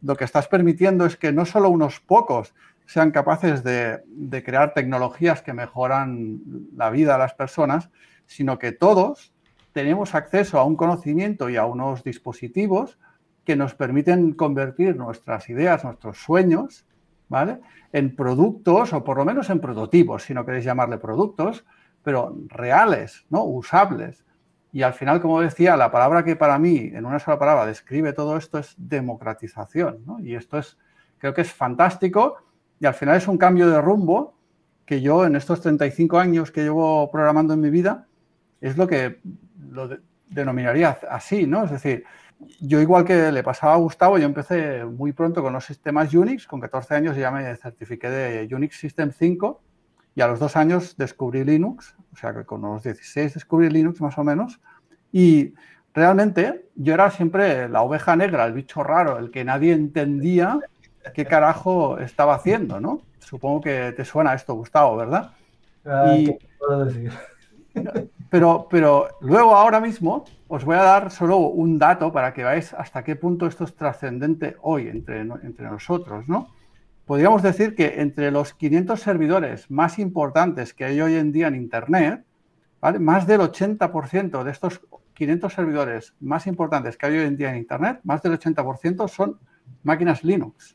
[0.00, 2.54] lo que estás permitiendo es que no solo unos pocos
[2.86, 4.02] sean capaces de,
[4.44, 6.40] crear tecnologías que mejoran
[6.76, 7.90] la vida de las personas,
[8.26, 9.32] sino que todos
[9.72, 12.98] tenemos acceso a un conocimiento y a unos dispositivos
[13.44, 16.86] que nos permiten convertir nuestras ideas, nuestros sueños,
[17.28, 17.60] ¿vale?
[17.92, 21.64] En productos o por lo menos en prototipos, si no queréis llamarle productos,
[22.02, 23.44] pero reales, ¿no?
[23.44, 24.24] Usables.
[24.72, 28.12] Y al final, como decía, la palabra que para mí, en una sola palabra, describe
[28.12, 30.20] todo esto es democratización, ¿no?
[30.20, 30.78] Y esto es,
[31.18, 32.36] creo que es fantástico
[32.84, 34.34] y al final es un cambio de rumbo
[34.84, 38.06] que yo en estos 35 años que llevo programando en mi vida,
[38.60, 39.20] es lo que
[39.70, 41.64] lo de, denominaría así, ¿no?
[41.64, 42.04] Es decir,
[42.60, 46.46] yo igual que le pasaba a Gustavo, yo empecé muy pronto con los sistemas Unix,
[46.46, 49.62] con 14 años ya me certifiqué de Unix System 5
[50.14, 54.02] y a los dos años descubrí Linux, o sea que con los 16 descubrí Linux
[54.02, 54.60] más o menos
[55.10, 55.54] y
[55.94, 60.60] realmente yo era siempre la oveja negra, el bicho raro, el que nadie entendía
[61.12, 63.02] qué carajo estaba haciendo, ¿no?
[63.18, 65.32] Supongo que te suena esto, Gustavo, ¿verdad?
[65.84, 66.36] Ah, y...
[66.58, 67.12] puedo decir?
[68.30, 72.74] Pero, pero luego, ahora mismo, os voy a dar solo un dato para que veáis
[72.74, 76.48] hasta qué punto esto es trascendente hoy entre, entre nosotros, ¿no?
[77.06, 81.54] Podríamos decir que entre los 500 servidores más importantes que hay hoy en día en
[81.54, 82.24] Internet,
[82.80, 82.98] ¿vale?
[82.98, 84.80] más del 80% de estos
[85.12, 89.38] 500 servidores más importantes que hay hoy en día en Internet, más del 80% son
[89.84, 90.74] máquinas Linux.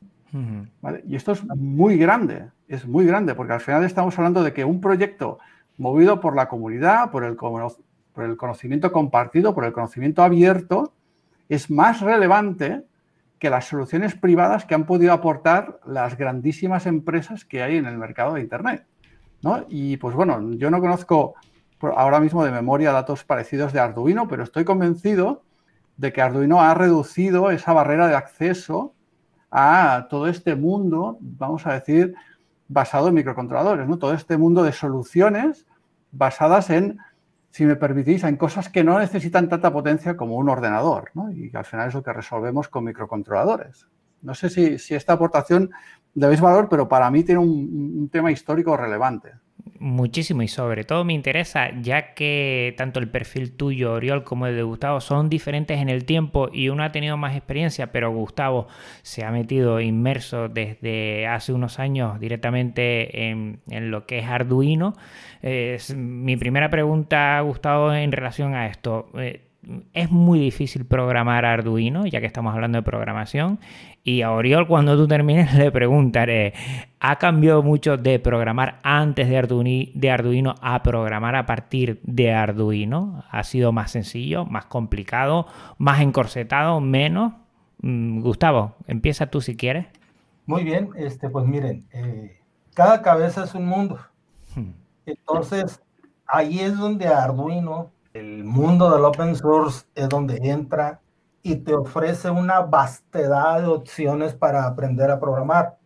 [1.05, 4.65] Y esto es muy grande, es muy grande, porque al final estamos hablando de que
[4.65, 5.39] un proyecto
[5.77, 10.93] movido por la comunidad, por el, por el conocimiento compartido, por el conocimiento abierto,
[11.47, 12.83] es más relevante
[13.39, 17.97] que las soluciones privadas que han podido aportar las grandísimas empresas que hay en el
[17.97, 18.85] mercado de Internet.
[19.41, 19.65] ¿no?
[19.69, 21.35] Y pues bueno, yo no conozco
[21.81, 25.43] ahora mismo de memoria datos parecidos de Arduino, pero estoy convencido
[25.97, 28.93] de que Arduino ha reducido esa barrera de acceso
[29.51, 32.15] a todo este mundo, vamos a decir,
[32.67, 33.97] basado en microcontroladores, ¿no?
[33.97, 35.65] Todo este mundo de soluciones
[36.12, 36.99] basadas en,
[37.49, 41.31] si me permitís, en cosas que no necesitan tanta potencia como un ordenador, ¿no?
[41.31, 43.88] Y al final es lo que resolvemos con microcontroladores.
[44.21, 45.71] No sé si, si esta aportación
[46.13, 49.33] le veis valor, pero para mí tiene un tema histórico relevante.
[49.80, 54.56] Muchísimo y sobre todo me interesa ya que tanto el perfil tuyo, Oriol, como el
[54.56, 58.67] de Gustavo son diferentes en el tiempo y uno ha tenido más experiencia, pero Gustavo
[59.04, 64.95] se ha metido inmerso desde hace unos años directamente en, lo que es Arduino.
[65.95, 69.10] Mi primera pregunta, Gustavo, en relación a esto.
[69.17, 69.48] Eh,
[69.93, 73.60] es muy difícil programar Arduino, ya que estamos hablando de programación.
[74.04, 76.54] Y a Oriol, cuando tú termines, le preguntaré,
[77.00, 82.32] ¿ha cambiado mucho de programar antes de Arduino, de Arduino a programar a partir de
[82.34, 83.24] Arduino?
[83.30, 87.34] ¿Ha sido más sencillo, más complicado, más encorsetado, menos?
[87.82, 89.88] Mm, Gustavo, empieza tú si quieres.
[90.45, 92.39] Muy bien, este, pues miren, eh,
[92.74, 94.00] cada cabeza es un mundo.
[94.56, 94.72] Hmm.
[95.06, 95.82] Entonces,
[96.26, 101.01] ahí es donde Arduino el mundo del open source es donde entra
[101.41, 105.77] y te ofrece una vastedad de opciones para aprender a programar.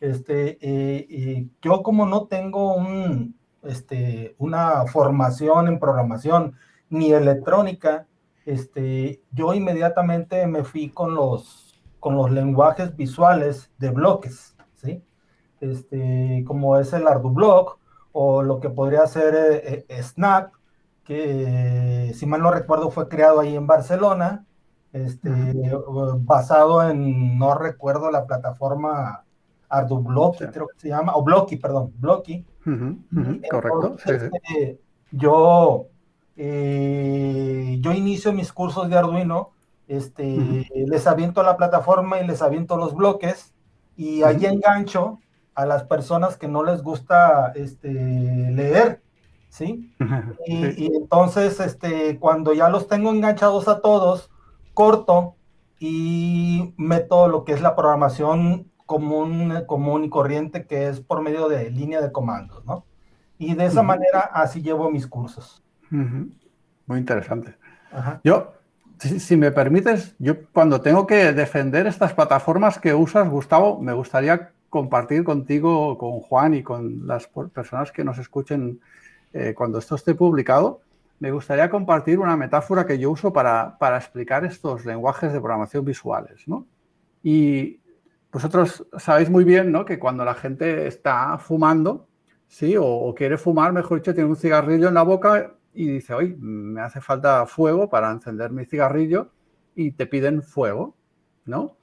[0.00, 6.54] Este, y yo como no tengo un, este, una formación en programación
[6.90, 8.06] ni electrónica,
[8.44, 15.02] este, yo inmediatamente me fui con los, con los lenguajes visuales de bloques, ¿sí?
[15.60, 17.78] Este, como es el ArduBlock
[18.12, 20.52] o lo que podría ser eh, eh, Snap,
[21.06, 24.44] que si mal no recuerdo fue creado ahí en Barcelona,
[24.92, 25.30] este,
[26.20, 29.24] basado en, no recuerdo la plataforma
[29.68, 32.44] Ardublocky, creo que se llama, o Blocky, perdón, Blocky.
[33.50, 33.96] correcto.
[34.04, 34.80] Este,
[35.12, 35.86] yo,
[36.36, 39.52] eh, yo inicio mis cursos de Arduino,
[39.86, 43.54] este, les aviento la plataforma y les aviento los bloques
[43.96, 45.20] y ahí engancho
[45.54, 49.02] a las personas que no les gusta este, leer,
[49.56, 49.90] ¿sí?
[50.46, 54.30] Y, entonces, este, cuando ya los tengo enganchados a todos,
[54.74, 55.34] corto
[55.78, 61.48] y meto lo que es la programación común, común y corriente, que es por medio
[61.48, 62.84] de línea de comandos, ¿no?
[63.38, 65.62] Y de esa manera así llevo mis cursos.
[65.90, 67.54] Muy interesante.
[68.24, 68.52] Yo,
[68.98, 74.52] si, me permites, yo cuando tengo que defender estas plataformas que usas, Gustavo, me gustaría
[74.68, 78.80] compartir contigo, con Juan y con las personas que nos escuchen
[79.32, 80.80] eh, cuando esto esté publicado,
[81.18, 86.46] me gustaría compartir una metáfora que yo uso para, explicar estos lenguajes de programación visuales.
[86.46, 86.66] ¿no?
[87.22, 87.80] Y
[88.30, 89.84] vosotros sabéis muy bien ¿no?
[89.84, 92.08] que cuando la gente está fumando,
[92.48, 92.76] ¿sí?
[92.78, 96.80] O, quiere fumar, mejor dicho, tiene un cigarrillo en la boca y dice, oye, me
[96.80, 99.30] hace falta fuego para encender mi cigarrillo
[99.74, 100.96] y te piden fuego,
[101.44, 101.76] ¿no?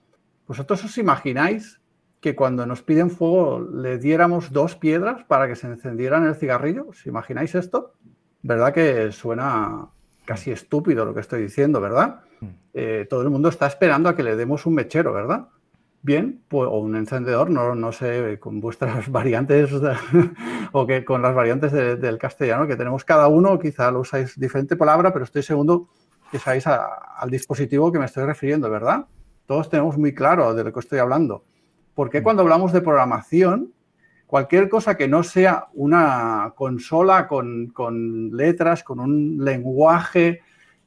[0.47, 1.79] ¿Vosotros os imagináis
[2.23, 6.87] que cuando nos piden fuego le diéramos dos piedras para que se encendieran el cigarrillo?
[6.87, 7.95] ¿Os imagináis esto?
[8.41, 9.89] ¿Verdad que suena
[10.23, 12.21] casi estúpido lo que estoy diciendo, verdad?
[12.39, 12.47] Mm.
[12.75, 15.49] Eh, todo el mundo está esperando a que le demos un mechero, ¿verdad?
[16.01, 19.69] Bien, pues, o un encendedor, no, no sé, con vuestras variantes
[20.71, 24.77] o que con las variantes del castellano que tenemos cada uno, quizá lo usáis diferente
[24.77, 25.89] palabra, pero estoy seguro
[26.31, 29.07] que sabéis al dispositivo que me estoy refiriendo, ¿verdad?
[29.45, 31.43] Todos tenemos muy claro de lo que estoy hablando.
[31.95, 32.23] Porque mm.
[32.23, 33.73] cuando hablamos de programación,
[34.27, 37.71] cualquier cosa que no sea una consola con,
[38.31, 40.41] letras, con un lenguaje,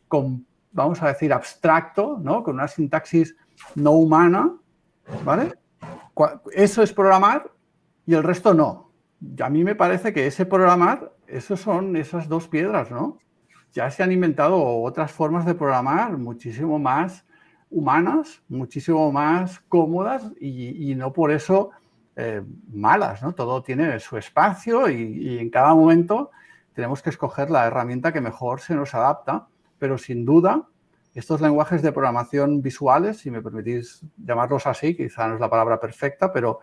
[0.09, 2.43] con, vamos a decir, abstracto, ¿no?
[2.43, 3.37] con una sintaxis
[3.75, 4.53] no humana,
[5.25, 5.55] ¿vale?
[6.53, 7.51] Eso es programar
[8.07, 8.91] y el resto no.
[9.41, 13.19] A mí me parece que ese programar, esos son esas dos piedras, ¿no?
[13.73, 17.26] Ya se han inventado otras formas de programar muchísimo más
[17.71, 21.71] humanas, muchísimo más cómodas y, no por eso
[22.15, 23.35] eh, malas, ¿no?
[23.35, 26.31] Todo tiene su espacio y, en cada momento
[26.73, 29.49] tenemos que escoger la herramienta que mejor se nos adapta,
[29.79, 30.69] pero sin duda
[31.15, 35.81] estos lenguajes de programación visuales, si me permitís llamarlos así, quizá no es la palabra
[35.81, 36.61] perfecta, pero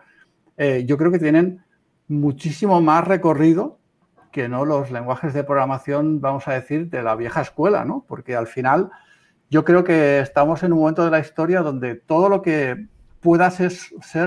[0.56, 1.64] eh, yo creo que tienen
[2.06, 3.78] muchísimo más recorrido
[4.30, 8.04] que no los lenguajes de programación, vamos a decir, de la vieja escuela, ¿no?
[8.06, 8.90] Porque al final
[9.50, 12.86] yo creo que estamos en un momento de la historia donde todo lo que
[13.20, 13.72] pueda ser,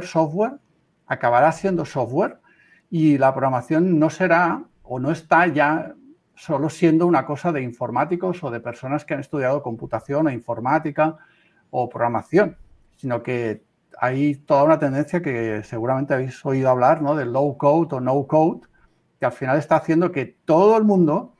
[0.05, 0.53] software
[1.05, 2.39] acabará siendo software
[2.89, 5.93] y la programación no será o no está ya
[6.35, 11.17] solo siendo una cosa de informáticos o de personas que han estudiado computación o informática
[11.71, 12.57] o programación,
[12.95, 13.63] sino que
[13.99, 17.15] hay toda una tendencia que seguramente habéis oído hablar, ¿no?
[17.15, 18.61] Del low code o no code,
[19.19, 21.33] que al final está haciendo que todo el mundo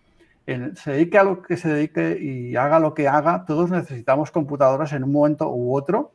[0.75, 4.93] se dedique a lo que se dedique y haga lo que haga, todos necesitamos computadoras
[4.93, 6.13] en un momento u otro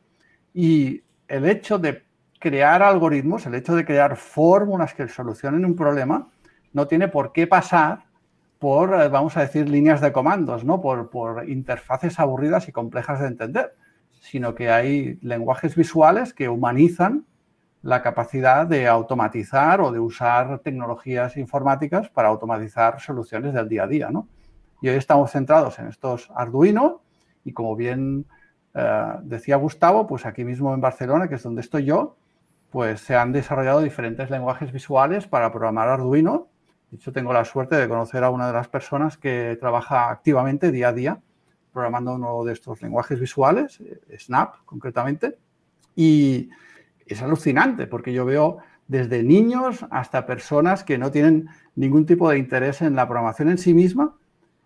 [0.53, 2.03] y el hecho de
[2.39, 6.29] crear algoritmos, el hecho de crear fórmulas que solucionen un problema,
[6.73, 8.05] no tiene por qué pasar
[8.57, 10.81] por, eh, vamos a decir, líneas de comandos, ¿no?
[10.81, 13.75] Por, por interfaces aburridas y complejas de entender,
[14.19, 17.25] sino que hay lenguajes visuales que humanizan
[17.83, 23.87] la capacidad de automatizar o de usar tecnologías informáticas para automatizar soluciones del día a
[23.87, 24.09] día.
[24.09, 24.27] ¿no?
[24.81, 27.01] Y hoy estamos centrados en estos Arduino
[27.43, 28.25] y como bien
[28.73, 32.15] eh, decía Gustavo, pues aquí mismo en Barcelona, que es donde estoy yo,
[32.71, 36.47] pues se han desarrollado diferentes lenguajes visuales para programar Arduino.
[36.89, 40.71] De hecho, tengo la suerte de conocer a una de las personas que trabaja activamente
[40.71, 41.21] día a día
[41.73, 45.37] programando uno de estos lenguajes visuales, eh, Snap concretamente.
[45.95, 46.49] Y,
[47.07, 52.37] es alucinante porque yo veo desde niños hasta personas que no tienen ningún tipo de
[52.37, 54.15] interés en la programación en sí misma,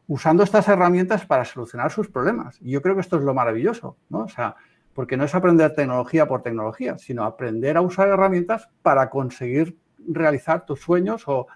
[0.08, 2.60] usando estas herramientas para solucionar sus problemas.
[2.62, 4.20] Y yo creo que esto es lo maravilloso, ¿no?
[4.20, 4.56] O sea,
[4.94, 10.66] porque no es aprender tecnología por tecnología, sino aprender a usar herramientas para conseguir realizar
[10.66, 11.48] tus sueños o,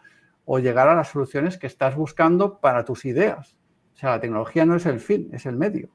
[0.46, 3.58] o llegar a las soluciones que estás buscando para tus ideas.
[3.94, 5.90] O sea, la tecnología no es el fin, es el medio.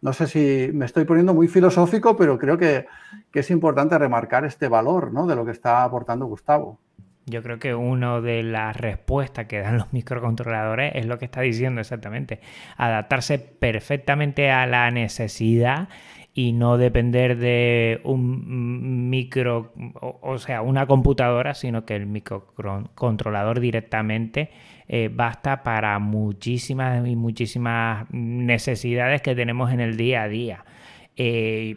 [0.00, 2.86] No sé si me estoy poniendo muy filosófico, pero creo que,
[3.32, 5.26] es importante remarcar este valor ¿no?
[5.26, 6.78] de lo que está aportando Gustavo.
[7.26, 11.42] Yo creo que una de las respuestas que dan los microcontroladores es lo que está
[11.42, 12.40] diciendo exactamente.
[12.76, 15.88] Adaptarse perfectamente a la necesidad
[16.38, 24.50] y no depender de un micro, o, sea, una computadora, sino que el microcontrolador directamente
[24.86, 30.64] eh, basta para muchísimas y muchísimas necesidades que tenemos en el día a día.
[31.16, 31.74] Eh,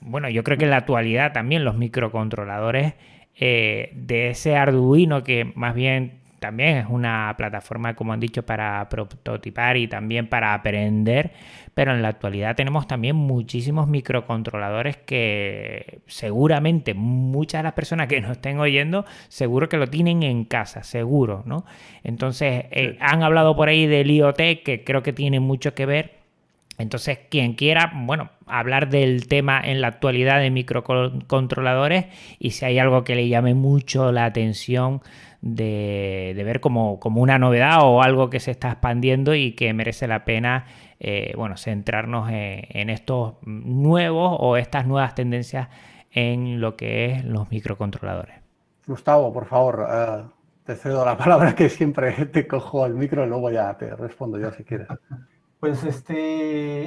[0.00, 2.94] bueno, yo creo que en la actualidad también los microcontroladores
[3.38, 8.88] eh, de ese Arduino que más bien también es una plataforma, como han dicho, para
[8.88, 11.32] prototipar y también para aprender,
[11.74, 18.20] pero en la actualidad tenemos también muchísimos microcontroladores que seguramente muchas de las personas que
[18.20, 21.64] nos estén oyendo, seguro que lo tienen en casa, seguro, ¿no?
[22.02, 26.19] Entonces, eh, han hablado por ahí del IoT, que creo que tiene mucho que ver.
[26.80, 32.06] Entonces, quien quiera, bueno, hablar del tema en la actualidad de microcontroladores
[32.38, 35.02] y si hay algo que le llame mucho la atención,
[35.42, 40.24] de, ver como, una novedad o algo que se está expandiendo y que merece la
[40.24, 40.66] pena
[40.98, 45.68] eh, bueno, centrarnos en, estos nuevos o estas nuevas tendencias
[46.10, 48.36] en lo que es los microcontroladores.
[48.86, 50.22] Gustavo, por favor, eh,
[50.64, 54.38] te cedo la palabra que siempre te cojo el micro y luego ya te respondo
[54.38, 54.88] yo si quieres.
[55.60, 56.16] Pues este,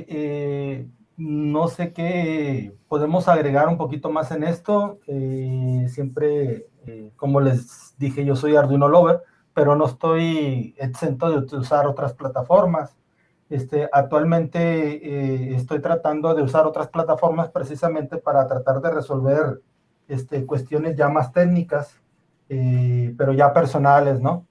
[0.10, 5.00] eh, no sé qué podemos agregar un poquito más en esto.
[5.88, 9.22] siempre eh, como les dije, yo soy Arduino Lover,
[9.54, 12.98] pero no estoy exento de usar otras plataformas.
[13.50, 19.62] Este, actualmente eh, estoy tratando de usar otras plataformas precisamente para tratar de resolver
[20.08, 22.02] este, cuestiones ya más técnicas,
[22.50, 24.46] eh, pero ya personales, ¿no?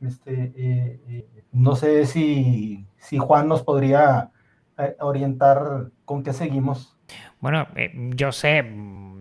[0.00, 4.30] Este, no sé si, si Juan nos podría
[5.00, 6.96] orientar con qué seguimos.
[7.40, 7.66] Bueno,
[8.16, 8.64] yo sé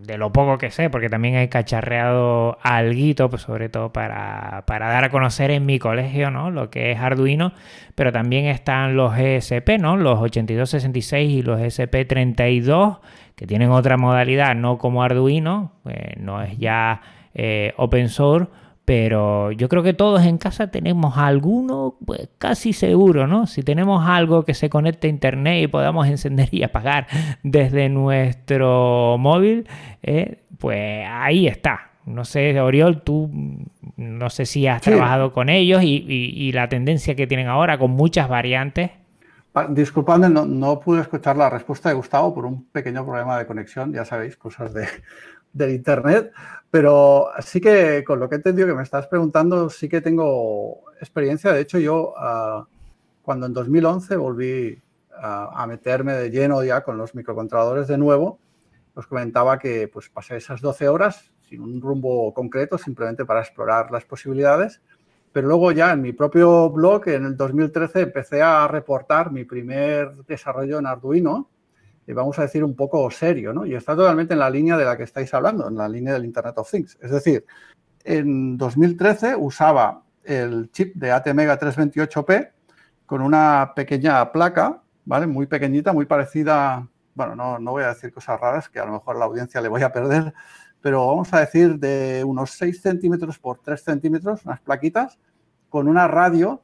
[0.05, 5.03] de lo poco que sé, porque también he cacharreado algo, pues sobre todo para, dar
[5.03, 6.51] a conocer en mi colegio, ¿no?
[6.51, 7.53] Lo que es Arduino,
[7.95, 9.97] pero también están los ESP, ¿no?
[9.97, 12.99] Los 8266 y los ESP32,
[13.35, 17.01] que tienen otra modalidad, no como Arduino, pues no es ya
[17.33, 18.49] eh, open source,
[18.85, 23.47] pero yo creo que todos en casa tenemos alguno, pues casi seguro, ¿no?
[23.47, 27.07] Si tenemos algo que se conecte a internet y podamos encender y apagar
[27.43, 29.67] desde nuestro móvil,
[30.01, 31.91] eh, pues ahí está.
[32.05, 33.31] No sé, Oriol, tú
[33.95, 38.27] no sé si has trabajado con ellos y, la tendencia que tienen ahora con muchas
[38.27, 38.91] variantes.
[39.69, 43.93] Disculpadme, no, no, pude escuchar la respuesta de Gustavo por un pequeño problema de conexión,
[43.93, 44.87] ya sabéis, cosas de,
[45.53, 46.31] del Internet,
[46.73, 50.85] pero sí que con lo que he entendido que me estás preguntando, sí que tengo
[50.99, 51.53] experiencia.
[51.53, 52.67] De hecho, yo ah,
[53.21, 54.81] cuando en 2011 volví
[55.15, 58.39] a meterme de lleno ya con los microcontroladores de nuevo,
[58.95, 63.91] os comentaba que pues pasé esas 12 horas sin un rumbo concreto, simplemente para explorar
[63.91, 64.81] las posibilidades.
[65.31, 70.25] Pero luego ya en mi propio blog, en el 2013, empecé a reportar mi primer
[70.25, 71.51] desarrollo en Arduino
[72.07, 73.65] vamos a decir, un poco serio, ¿no?
[73.65, 76.25] Y está totalmente en la línea de la que estáis hablando, en la línea del
[76.25, 76.97] Internet of Things.
[77.01, 77.45] Es decir,
[78.03, 82.51] en 2013 usaba el chip de ATmega 328P
[83.05, 85.27] con una pequeña placa, ¿vale?
[85.27, 88.93] Muy pequeñita, muy parecida, bueno, no, no voy a decir cosas raras que a lo
[88.93, 90.33] mejor a la audiencia le voy a perder,
[90.81, 95.17] pero vamos a decir de unos 6 centímetros por 3 centímetros, unas plaquitas,
[95.69, 96.61] con una radio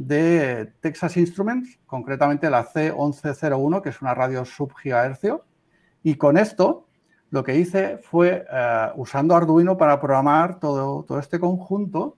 [0.00, 5.44] de Texas Instruments, concretamente la C1101, que es una radio subgigahercio.
[6.02, 6.86] Y con esto
[7.28, 12.16] lo que hice fue, eh, usando Arduino para programar todo, todo este conjunto,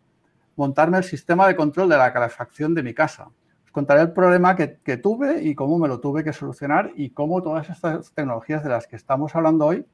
[0.54, 3.30] montarme el sistema de control de la calefacción de mi casa.
[3.64, 7.42] Os contaré el problema que, tuve y cómo me lo tuve que solucionar y cómo
[7.42, 9.84] todas estas tecnologías de las que estamos hablando hoy,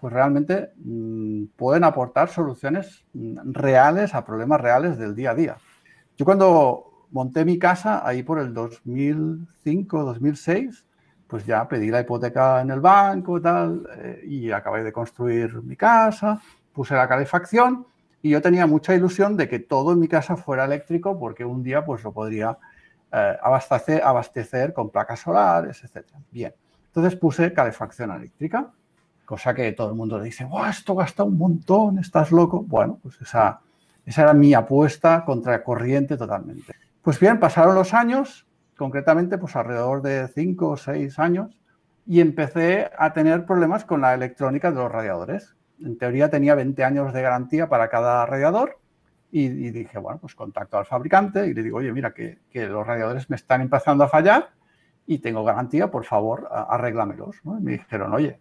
[0.00, 5.56] pues realmente mm, pueden aportar soluciones mm, reales a problemas reales del día a día.
[6.16, 10.84] Yo cuando monté mi casa ahí por el 2005, 2006,
[11.26, 15.76] pues ya pedí la hipoteca en el banco tal, eh, y acabé de construir mi
[15.76, 16.40] casa,
[16.72, 17.86] puse la calefacción
[18.22, 21.62] y yo tenía mucha ilusión de que todo en mi casa fuera eléctrico porque un
[21.62, 22.58] día pues lo podría
[23.12, 26.06] eh, abastecer, abastecer con placas solares, etc.
[26.30, 26.52] Bien,
[26.86, 28.70] entonces puse calefacción eléctrica,
[29.24, 32.62] cosa que todo el mundo le dice, ¡Wow, esto gasta un montón, estás loco!
[32.62, 33.60] Bueno, pues esa,
[34.04, 36.74] esa era mi apuesta contra corriente totalmente.
[37.08, 41.58] Pues bien, pasaron los años, concretamente pues alrededor de 5 o 6 años,
[42.04, 45.56] y empecé a tener problemas con la electrónica de los radiadores.
[45.80, 48.78] En teoría tenía 20 años de garantía para cada radiador
[49.30, 53.30] y, dije, bueno, pues contacto al fabricante y le digo, oye, mira, que, los radiadores
[53.30, 54.50] me están empezando a fallar
[55.06, 57.36] y tengo garantía, por favor, arréglamelos.
[57.42, 58.38] Me dijeron, oye,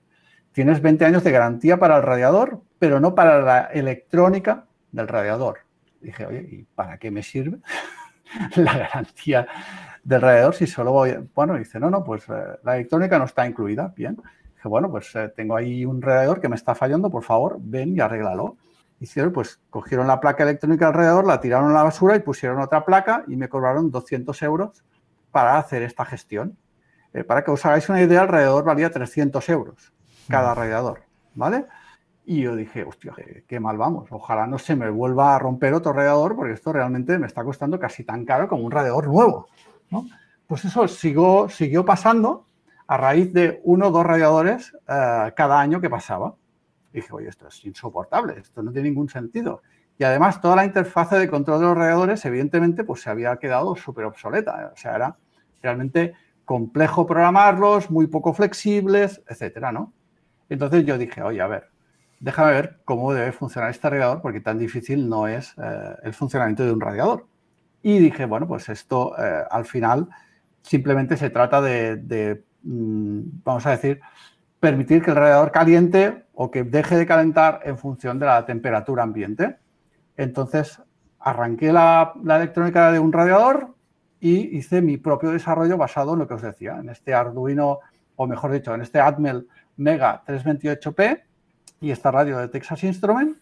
[0.51, 5.59] tienes 20 años de garantía para el radiador, pero no para la electrónica del radiador.
[6.01, 7.59] Dije, oye, ¿y para qué me sirve?
[8.55, 9.47] la garantía
[10.03, 11.29] del radiador si solo voy...
[11.35, 13.93] Bueno, dice, no, no, pues eh, la electrónica no está incluida.
[13.95, 14.15] Bien.
[14.55, 17.95] Dije, bueno, pues eh, tengo ahí un radiador que me está fallando, por favor, ven
[17.95, 18.57] y arréglalo.
[18.99, 22.83] Hicieron, pues cogieron la placa electrónica alrededor, la tiraron a la basura y pusieron otra
[22.83, 24.83] placa y me cobraron 200 euros
[25.31, 26.57] para hacer esta gestión.
[27.13, 29.93] Eh, para que os hagáis una idea, el radiador valía 300 euros
[30.27, 31.01] cada radiador,
[31.35, 31.65] ¿vale?
[32.29, 33.15] Y yo dije, hostia,
[33.47, 34.11] qué mal vamos.
[34.11, 37.79] Ojalá no se me vuelva a romper otro radiador porque esto realmente me está costando
[37.79, 39.47] casi tan caro como un radiador nuevo.
[40.45, 42.45] Pues eso siguió, siguió pasando
[42.85, 46.35] a raíz de uno o dos radiadores eh, cada año que pasaba.
[46.91, 49.61] Y dije, oye, esto es insoportable, esto no tiene ningún sentido.
[49.97, 53.73] Y además toda la interfase de control de los radiadores, evidentemente, pues se había quedado
[53.77, 54.73] súper obsoleta.
[54.73, 55.15] O sea, era
[55.61, 56.13] realmente
[56.43, 59.93] complejo programarlos, muy poco flexibles, etcétera, ¿no?
[60.49, 61.69] Entonces yo dije, oye, a ver,
[62.19, 66.65] déjame ver cómo debe funcionar este radiador, porque tan difícil no es eh, el funcionamiento
[66.65, 67.27] de un radiador.
[67.81, 70.09] Y dije, bueno, pues esto eh, al final
[70.61, 74.01] simplemente se trata de, mm, vamos a decir,
[74.59, 79.03] permitir que el radiador caliente o que deje de calentar en función de la temperatura
[79.03, 79.57] ambiente.
[80.17, 80.81] Entonces,
[81.19, 83.75] arranqué la, la electrónica de un radiador
[84.19, 87.79] y hice mi propio desarrollo basado en lo que os decía, en este Arduino,
[88.15, 89.47] o mejor dicho, en este Atmel
[89.77, 91.26] Mega 328P
[91.81, 93.39] y esta radio de Texas Instruments,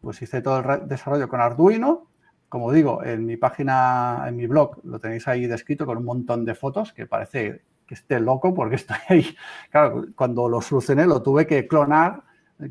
[0.00, 2.06] pues hice todo el desarrollo con Arduino.
[2.48, 6.44] Como digo, en mi página, en mi blog, lo tenéis ahí descrito con un montón
[6.44, 9.36] de fotos que parece que esté loco porque estoy ahí.
[9.70, 12.22] Claro, cuando lo solucioné lo tuve que clonar.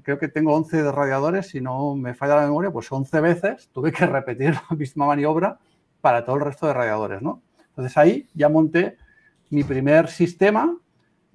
[0.01, 3.91] Creo que tengo 11 radiadores, si no me falla la memoria, pues 11 veces tuve
[3.91, 5.59] que repetir la misma maniobra
[6.01, 7.41] para todo el resto de radiadores, ¿no?
[7.69, 8.97] Entonces ahí ya monté
[9.49, 10.75] mi primer sistema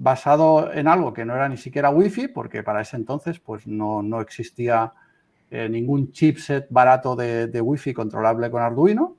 [0.02, 4.02] basado en algo que no era ni siquiera Wi-Fi, porque para ese entonces pues no,
[4.02, 4.94] no existía
[5.50, 9.18] eh, ningún chipset barato de, de Wi-Fi controlable con Arduino,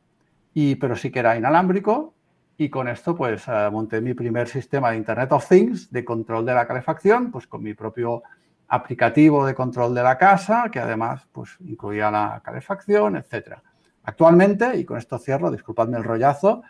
[0.56, 2.16] y, pero sí que era inalámbrico.
[2.58, 6.48] Y con esto pues eh, monté mi primer sistema de Internet of Things de control
[6.48, 8.24] de la calefacción, pues con mi propio
[8.68, 13.60] aplicativo de control de la casa, que además pues incluía la calefacción, etc.
[14.04, 16.64] Actualmente, y con esto cierro, disculpadme el rollazo,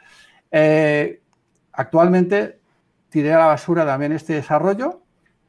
[0.51, 1.21] eh,
[1.71, 2.60] actualmente
[3.11, 5.03] tiré a la basura también este desarrollo.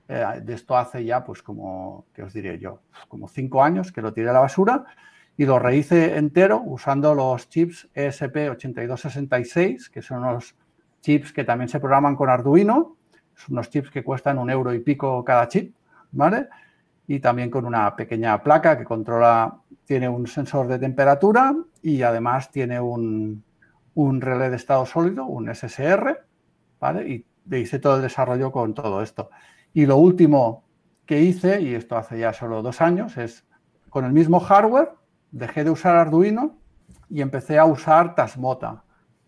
[0.08, 2.82] Eh, de esto hace ya, pues como, ¿qué os diré yo?
[3.08, 4.84] Como cinco años que lo tiré a la basura
[5.36, 10.56] y lo rehice entero usando los chips ESP8266, que son unos
[11.00, 12.96] chips que también se programan con Arduino.
[13.34, 15.74] Son unos chips que cuestan un euro y pico cada chip,
[16.10, 16.48] ¿vale?
[17.06, 22.50] Y también con una pequeña placa que controla, tiene un sensor de temperatura y además
[22.50, 23.42] tiene un,
[23.94, 26.24] un relé de estado sólido, un SSR,
[26.78, 27.24] ¿vale?
[27.50, 29.30] Hice todo el desarrollo con todo esto.
[29.72, 30.64] Y lo último
[31.06, 33.46] que hice, y esto hace ya solo dos años, es
[33.88, 34.90] con el mismo hardware,
[35.30, 36.58] dejé de usar Arduino
[37.10, 38.84] y empecé a usar Tasmota,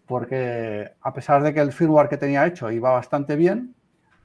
[0.06, 3.74] porque a pesar de que el firmware que tenía hecho iba bastante bien,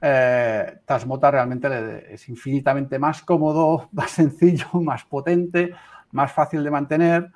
[0.00, 5.72] eh, Tasmota realmente es infinitamente más cómodo, más sencillo, más potente,
[6.12, 7.30] más fácil de mantener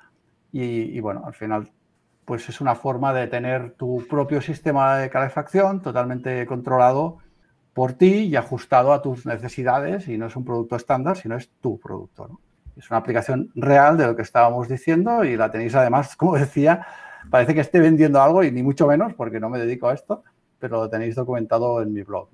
[0.51, 1.69] y bueno, al final
[2.25, 7.19] pues es una forma de tener tu propio sistema de calefacción totalmente controlado
[7.73, 11.49] por ti y ajustado a tus necesidades y no es un producto estándar, sino es
[11.61, 12.39] tu producto.
[12.75, 16.85] Es una aplicación real de lo que estábamos diciendo y la tenéis además, como decía,
[17.29, 20.23] parece que esté vendiendo algo y ni mucho menos porque no me dedico a esto,
[20.57, 22.29] pero lo tenéis documentado en mi blog.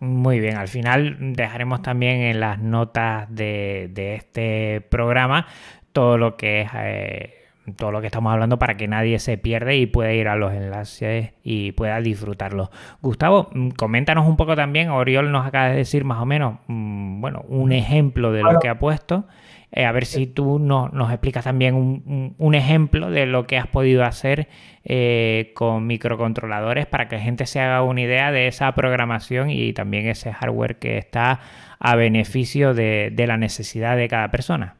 [0.00, 5.46] Muy bien, al final dejaremos también en las notas de, este programa
[5.92, 6.70] todo lo que es...
[6.74, 7.37] Eh,
[7.76, 10.52] todo lo que estamos hablando para que nadie se pierda y pueda ir a los
[10.52, 12.70] enlaces y pueda disfrutarlo.
[13.00, 17.20] Gustavo, mm, coméntanos un poco también, Oriol nos acaba de decir más o menos, mm,
[17.20, 19.26] bueno, un ejemplo de lo que ha puesto.
[19.70, 24.02] Eh, a ver si tú nos explicas también un, ejemplo de lo que has podido
[24.02, 24.48] hacer
[24.82, 29.74] eh, con microcontroladores para que la gente se haga una idea de esa programación y
[29.74, 31.40] también ese hardware que está
[31.78, 34.76] a beneficio de, de la necesidad de cada persona.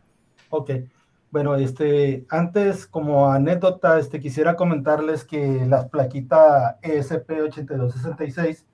[0.48, 0.70] Ok.
[1.30, 8.64] Bueno, este, antes como anécdota, este, quisiera comentarles que la plaquita ESP8266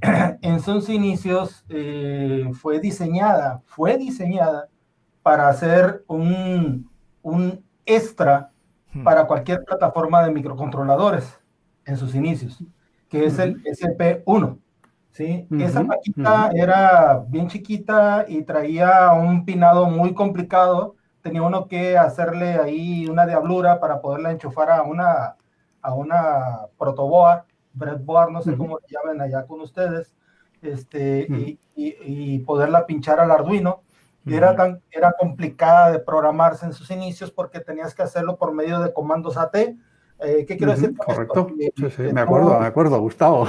[0.42, 4.68] en sus inicios eh, fue diseñada, fue diseñada
[5.22, 6.90] para hacer un,
[7.22, 8.50] un extra
[8.92, 9.04] hmm.
[9.04, 11.38] para cualquier plataforma de microcontroladores
[11.84, 12.58] en sus inicios,
[13.08, 14.58] que es el SP1.
[15.12, 15.46] ¿sí?
[15.60, 22.54] Esa plaquita era bien chiquita y traía un pinado muy complicado tenía uno que hacerle
[22.54, 25.36] ahí una diablura para poderla enchufar a una,
[25.82, 30.14] a una protoboard, breadboard, no sé cómo se llaman allá con ustedes,
[30.62, 33.82] este, y, y, poderla pinchar al Arduino.
[34.26, 38.52] Y era, tan, era complicada de programarse en sus inicios porque tenías que hacerlo por
[38.52, 39.56] medio de comandos AT.
[39.56, 40.94] Eh, ¿Qué quiero decir?
[40.94, 41.48] Correcto.
[41.76, 43.48] Sí, sí, me acuerdo, me acuerdo, Gustavo.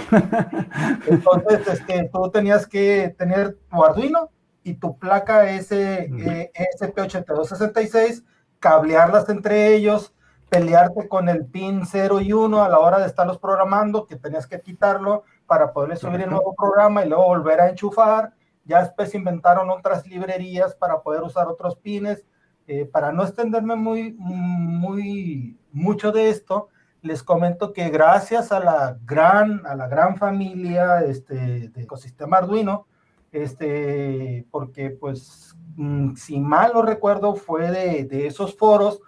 [1.08, 4.30] Entonces, este, tú tenías que tener tu Arduino
[4.64, 8.24] y tu placa S, eh, SP8266,
[8.60, 10.14] cablearlas entre ellos,
[10.50, 14.48] pelearte con el pin 0 y 1 a la hora de estarlos programando, que tenías
[14.48, 18.34] que quitarlo para poderle subir el nuevo programa y luego volver a enchufar,
[18.66, 22.26] ya después inventaron otras librerías para poder usar otros pines.
[22.68, 26.70] Eh, para no extenderme muy, muy, mucho de esto,
[27.02, 32.88] les comento que gracias a la gran, a la gran familia este, de ecosistema Arduino,
[33.32, 39.02] este, porque pues, mm, si mal no recuerdo, fue de, de esos foros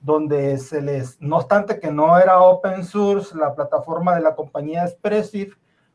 [0.00, 4.84] donde se les, no obstante que no era open source, la plataforma de la compañía
[4.84, 5.52] Expressive,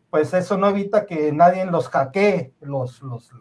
[0.10, 3.32] pues eso no evita que nadie los hackee, los, los,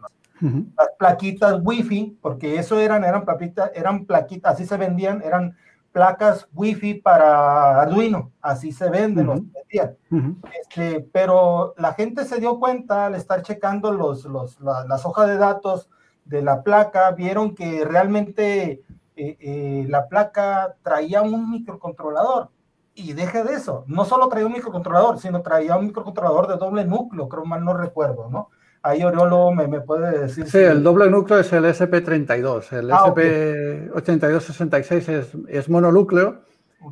[0.41, 5.57] las plaquitas Wi-Fi, porque eso eran, eran plaquitas, eran plaquitas, así se vendían, eran
[5.95, 9.41] placas Wi-Fi para Arduino, así se venden, los
[9.71, 15.37] este, pero la gente se dio cuenta al estar checando los, los, las hojas de
[15.37, 15.89] datos
[16.25, 18.83] de la placa, vieron que realmente
[19.15, 22.51] eh, eh, la placa traía un microcontrolador.
[22.97, 26.85] Y deje de eso, no solo traía un microcontrolador, sino traía un microcontrolador de doble
[26.85, 28.51] núcleo, creo mal no recuerdo, ¿no?
[28.87, 30.47] Ahí Oriolo me, me puede decir.
[30.47, 36.43] Sí, el doble núcleo es el SP32, el ah, SP8266 es, es mononúcleo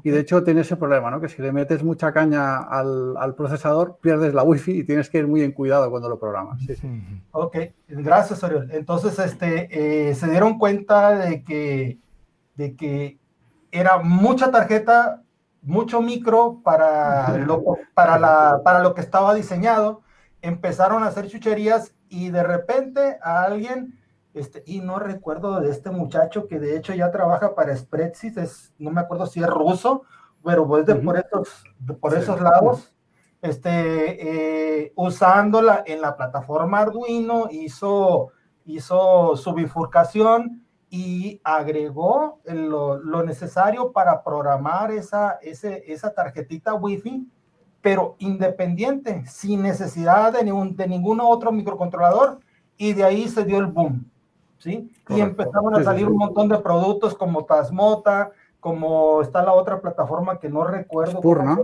[0.02, 1.20] y de hecho tiene ese problema, ¿no?
[1.20, 5.18] Que si le metes mucha caña al, al, procesador, pierdes la wifi y tienes que
[5.18, 6.60] ir muy en cuidado cuando lo programas.
[6.60, 6.88] Sí, sí.
[7.32, 8.70] Ok, gracias Oriol.
[8.72, 11.98] Entonces, este, eh, se dieron cuenta de que
[12.54, 13.18] de que
[13.70, 15.22] era mucha tarjeta,
[15.62, 17.62] mucho micro para lo,
[17.94, 20.02] para, la, para lo que estaba diseñado.
[20.42, 23.98] Empezaron a hacer chucherías y de repente a alguien,
[24.34, 28.74] este, y no recuerdo de este muchacho que de hecho ya trabaja para Spreadsheet, es,
[28.78, 30.02] no me acuerdo si es ruso,
[30.44, 31.64] pero pues de, por, estos,
[32.00, 32.94] por esos lados,
[33.40, 38.28] este, eh, usándola en la plataforma Arduino, hizo,
[38.64, 47.26] hizo su bifurcación y agregó lo, necesario para programar esa, ese, esa tarjetita Wi-Fi,
[47.82, 52.38] pero independiente, sin necesidad de, ningún, de ningún otro microcontrolador,
[52.78, 54.08] y de ahí se dio el boom,
[54.58, 54.90] ¿sí?
[55.08, 58.30] Y empezaron a salir un montón de productos como Tasmota,
[58.60, 61.18] como está la otra plataforma que no recuerdo.
[61.18, 61.58] Spurna,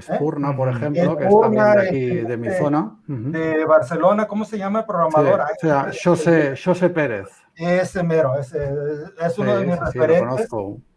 [0.00, 2.96] Spurna, por ejemplo, que está de aquí, de mi este, zona.
[3.06, 5.42] De Barcelona, ¿cómo se llama el programador?
[5.42, 7.28] o sea, José, José Pérez.
[7.54, 8.72] Ese mero, ese,
[9.20, 10.48] es uno de mis referentes.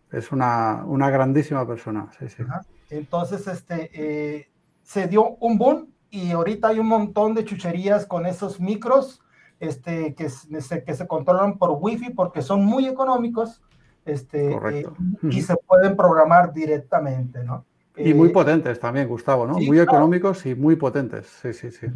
[0.09, 2.07] Es una, una, grandísima persona.
[2.17, 2.43] Sí, sí.
[2.89, 4.50] Entonces, este, eh,
[4.83, 9.21] se dio un boom y ahorita hay un montón de chucherías con esos micros
[9.59, 13.61] este, que, se, que se controlan por Wi-Fi porque son muy económicos
[14.05, 14.85] este, eh,
[15.29, 17.65] y se pueden programar directamente, ¿no?
[17.95, 19.59] Y muy eh, potentes también, Gustavo, ¿no?
[19.59, 21.27] muy económicos y muy potentes.
[21.27, 21.87] Sí, sí, sí.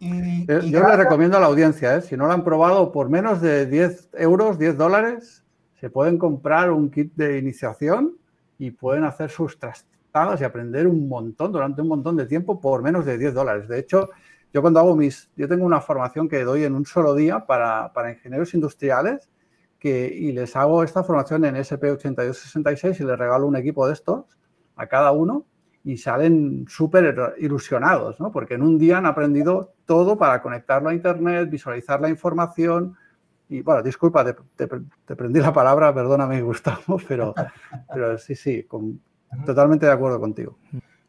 [0.00, 2.02] Eh, yo le recomiendo a la audiencia, ¿eh?
[2.02, 5.44] si no lo han probado, por menos de 10 euros, 10 dólares,
[5.78, 8.16] se pueden comprar un kit de iniciación
[8.58, 9.58] y pueden hacer sus
[10.38, 13.68] y aprender un montón durante un montón de tiempo por menos de 10 dólares.
[13.68, 14.10] De hecho,
[14.52, 17.92] yo cuando hago mis, yo tengo una formación que doy en un solo día para,
[17.92, 19.30] para ingenieros industriales
[19.78, 24.24] que, y les hago esta formación en SP8266 y les regalo un equipo de estos
[24.76, 25.46] a cada uno
[25.84, 28.30] y salen súper ilusionados, ¿no?
[28.30, 32.96] Porque en un día han aprendido todo para conectarlo a Internet, visualizar la información.
[33.48, 37.34] Y bueno, disculpa, te, prendí la palabra, perdóname, Gustavo, pero,
[37.92, 38.66] pero sí, sí,
[39.46, 40.56] totalmente de acuerdo contigo.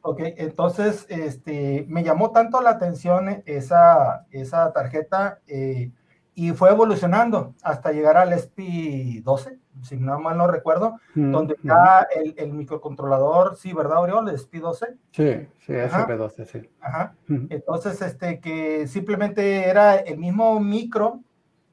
[0.04, 5.92] Ok, entonces este, me llamó tanto la atención esa, esa tarjeta eh,
[6.34, 12.08] y fue evolucionando hasta llegar al SP12, si no mal no recuerdo, mm, donde ya
[12.16, 14.28] el, el, microcontrolador, sí, ¿verdad, Oriol?
[14.28, 14.96] El SP12.
[15.12, 16.70] Sí, sí, SP12, sí.
[16.80, 17.14] Ajá.
[17.28, 21.20] Entonces, este, que simplemente era el mismo micro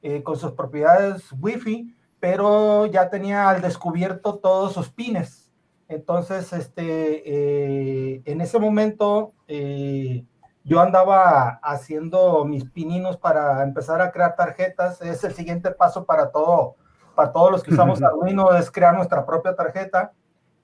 [0.01, 5.48] eh, con sus propiedades Wi-Fi, pero ya tenía al descubierto todos sus pines.
[5.89, 10.23] Entonces, este, eh, en ese momento, eh,
[10.63, 15.01] yo andaba haciendo mis pininos para empezar a crear tarjetas.
[15.01, 16.75] Es el siguiente paso para todo,
[17.15, 20.13] para todos los que usamos Arduino, es crear nuestra propia tarjeta.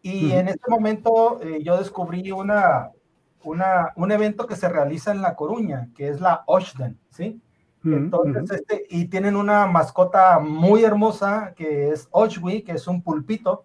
[0.04, 2.92] Y en este momento eh, yo descubrí una,
[3.44, 7.42] una, un evento que se realiza en La Coruña, que es la Oshden, ¿sí?
[7.84, 13.64] Entonces, este, y tienen una mascota muy hermosa que es Oshwi, que es un pulpito.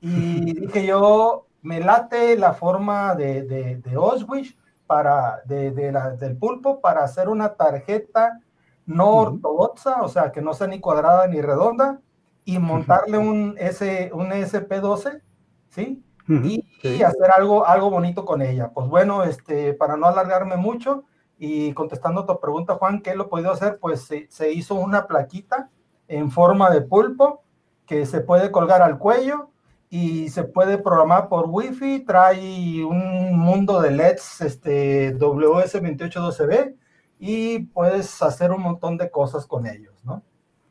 [0.00, 4.54] Y dije yo, me late la forma de, de, de
[4.86, 8.40] para, de, del pulpo para hacer una tarjeta
[8.86, 12.00] no ortodoxa, o sea, que no sea ni cuadrada ni redonda,
[12.44, 15.20] y montarle un, S, un SP12,
[15.68, 16.02] ¿sí?
[16.26, 18.70] y, hacer algo, algo bonito con ella.
[18.72, 21.04] Pues bueno, este, para no alargarme mucho
[21.38, 23.78] y contestando tu pregunta, Juan, ¿qué lo he podido hacer?
[23.78, 25.68] Pues se, se hizo una plaquita
[26.08, 27.42] en forma de pulpo
[27.84, 29.50] que se puede colgar al cuello
[29.90, 36.76] y se puede programar por Wi-Fi, trae un mundo de LEDs este, WS2812B
[37.18, 40.22] y puedes hacer un montón de cosas con ellos, ¿no?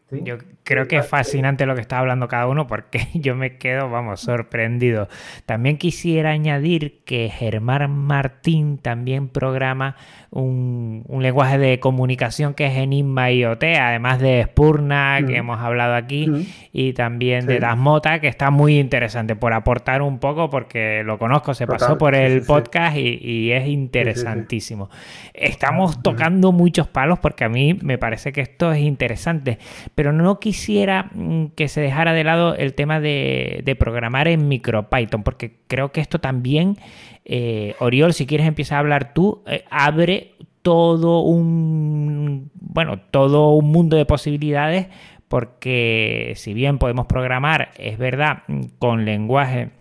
[0.09, 3.89] Yo creo que es fascinante lo que está hablando cada uno porque yo me quedo,
[3.89, 5.09] vamos, sorprendido.
[5.45, 9.97] También quisiera añadir que Germán Martín también programa
[10.29, 15.35] un, lenguaje de comunicación que es Enigma IoT, además de Spurna, que mm.
[15.35, 16.45] hemos hablado aquí, mm.
[16.71, 21.53] y también de Dasmota, que está muy interesante por aportar un poco porque lo conozco,
[21.53, 24.89] se pasó por el podcast y, es interesantísimo.
[25.33, 29.57] Estamos tocando muchos palos porque a mí me parece que esto es interesante
[29.97, 35.23] pero no quisiera mm, que se dejara de lado el tema de, programar en MicroPython,
[35.23, 36.77] porque creo que esto también,
[37.25, 43.71] eh, Oriol, si quieres empieza a hablar tú, eh, abre todo un, bueno, todo un
[43.71, 44.85] mundo de posibilidades,
[45.29, 48.43] porque si bien podemos programar, es verdad,
[48.77, 49.71] con lenguaje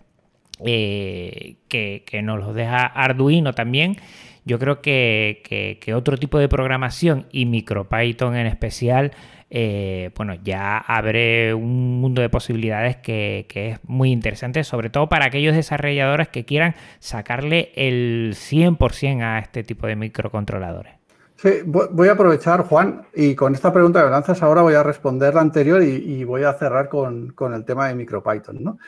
[0.65, 3.97] eh, que, que, nos lo deja Arduino también,
[4.45, 9.11] yo creo que, que otro tipo de programación y MicroPython en especial
[9.49, 15.25] eh, bueno, ya abre un mundo de posibilidades que, es muy interesante, sobre todo para
[15.25, 20.93] aquellos desarrolladores que quieran sacarle el 100% a este tipo de microcontroladores.
[21.35, 25.35] Sí, voy a aprovechar, Juan, y con esta pregunta que lanzas ahora voy a responder
[25.35, 28.63] la anterior y, voy a cerrar con, el tema de MicroPython.
[28.63, 28.79] ¿no?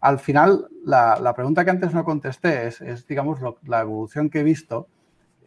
[0.00, 4.88] Al final, la, pregunta que antes no contesté es, digamos, la evolución que he visto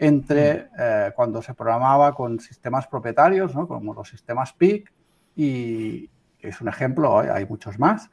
[0.01, 4.91] entre eh, cuando se programaba con sistemas propietarios, como los sistemas PIC,
[5.35, 8.09] y es un ejemplo, hay muchos más.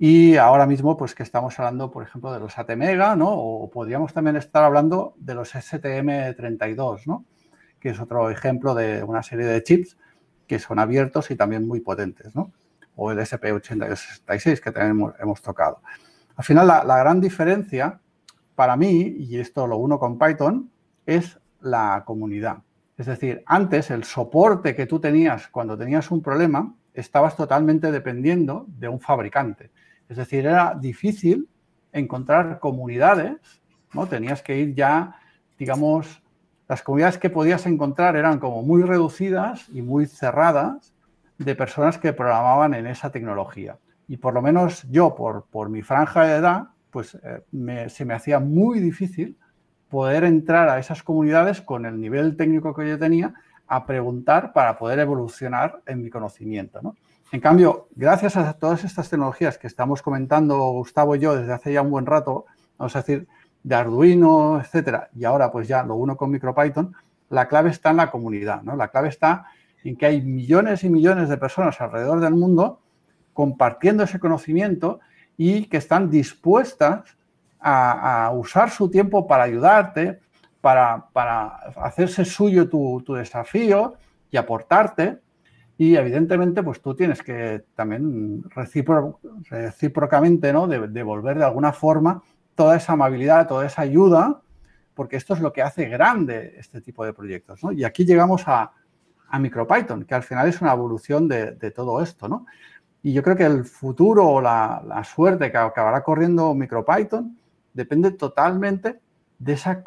[0.00, 3.30] Y ahora mismo, pues que estamos hablando, por ejemplo, de los ATmega, ¿no?
[3.30, 7.24] O podríamos también estar hablando de los STM32, ¿no?
[7.78, 9.96] Que es otro ejemplo de una serie de chips
[10.48, 12.50] que son abiertos y también muy potentes, ¿no?
[12.96, 15.82] O el SP86 que también hemos, tocado.
[16.34, 18.00] Al final, la, la, gran diferencia
[18.56, 20.68] para mí, y esto lo uno con Python,
[21.08, 22.58] es la comunidad.
[22.98, 28.66] Es decir, antes el soporte que tú tenías cuando tenías un problema, estabas totalmente dependiendo
[28.68, 29.70] de un fabricante.
[30.08, 31.48] Es decir, era difícil
[31.92, 33.36] encontrar comunidades,
[33.94, 34.06] ¿no?
[34.06, 35.16] Tenías que ir ya,
[35.58, 36.22] digamos,
[36.68, 40.92] las comunidades que podías encontrar eran como muy reducidas y muy cerradas
[41.38, 43.78] de personas que programaban en esa tecnología.
[44.08, 48.14] Y por lo menos yo, por, por mi franja de edad, pues eh, se me
[48.14, 49.38] hacía muy difícil
[49.90, 53.34] poder entrar a esas comunidades con el nivel técnico que yo tenía
[53.66, 56.80] a preguntar para poder evolucionar en mi conocimiento.
[56.82, 56.96] ¿no?
[57.30, 61.72] En cambio, gracias a todas estas tecnologías que estamos comentando Gustavo y yo desde hace
[61.72, 62.46] ya un buen rato,
[62.78, 63.28] vamos a decir,
[63.62, 66.94] de Arduino, etcétera, y ahora pues ya lo uno con MicroPython,
[67.28, 68.76] la clave está en la comunidad, ¿no?
[68.76, 69.46] La clave está
[69.84, 72.80] en que hay millones y millones de personas alrededor del mundo
[73.34, 75.00] compartiendo ese conocimiento
[75.36, 77.17] y que están dispuestas
[77.60, 80.20] a, usar su tiempo para ayudarte,
[80.60, 81.08] para,
[81.76, 83.94] hacerse suyo tu, desafío
[84.30, 85.18] y aportarte.
[85.76, 88.42] Y evidentemente, pues tú tienes que también
[89.50, 90.66] recíprocamente, ¿no?
[90.66, 92.22] devolver de, alguna forma
[92.56, 94.40] toda esa amabilidad, toda esa ayuda,
[94.94, 97.60] porque esto es lo que hace grande este tipo de proyectos.
[97.72, 98.72] Y aquí llegamos a,
[99.38, 102.28] MicroPython, que al final es una evolución de, todo esto.
[102.28, 102.46] ¿no?
[103.02, 107.37] Y yo creo que el futuro o la, la, suerte que acabará corriendo MicroPython
[107.78, 108.98] depende totalmente
[109.38, 109.84] de esa,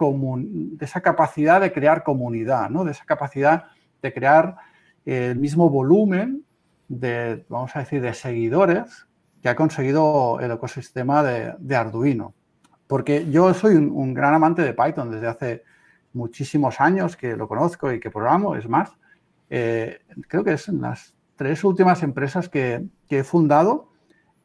[1.01, 2.85] capacidad de crear comunidad, ¿no?
[2.85, 3.65] de esa capacidad
[4.01, 4.55] de crear
[5.05, 6.45] el mismo volumen
[6.87, 9.07] de, vamos a decir, de seguidores
[9.41, 12.33] que ha conseguido el ecosistema de, Arduino.
[12.87, 15.63] Porque yo soy un, gran amante de Python desde hace
[16.13, 18.55] muchísimos años que lo conozco y que programo.
[18.55, 18.91] Es más,
[19.49, 23.90] eh, creo que es en las tres últimas empresas que he fundado,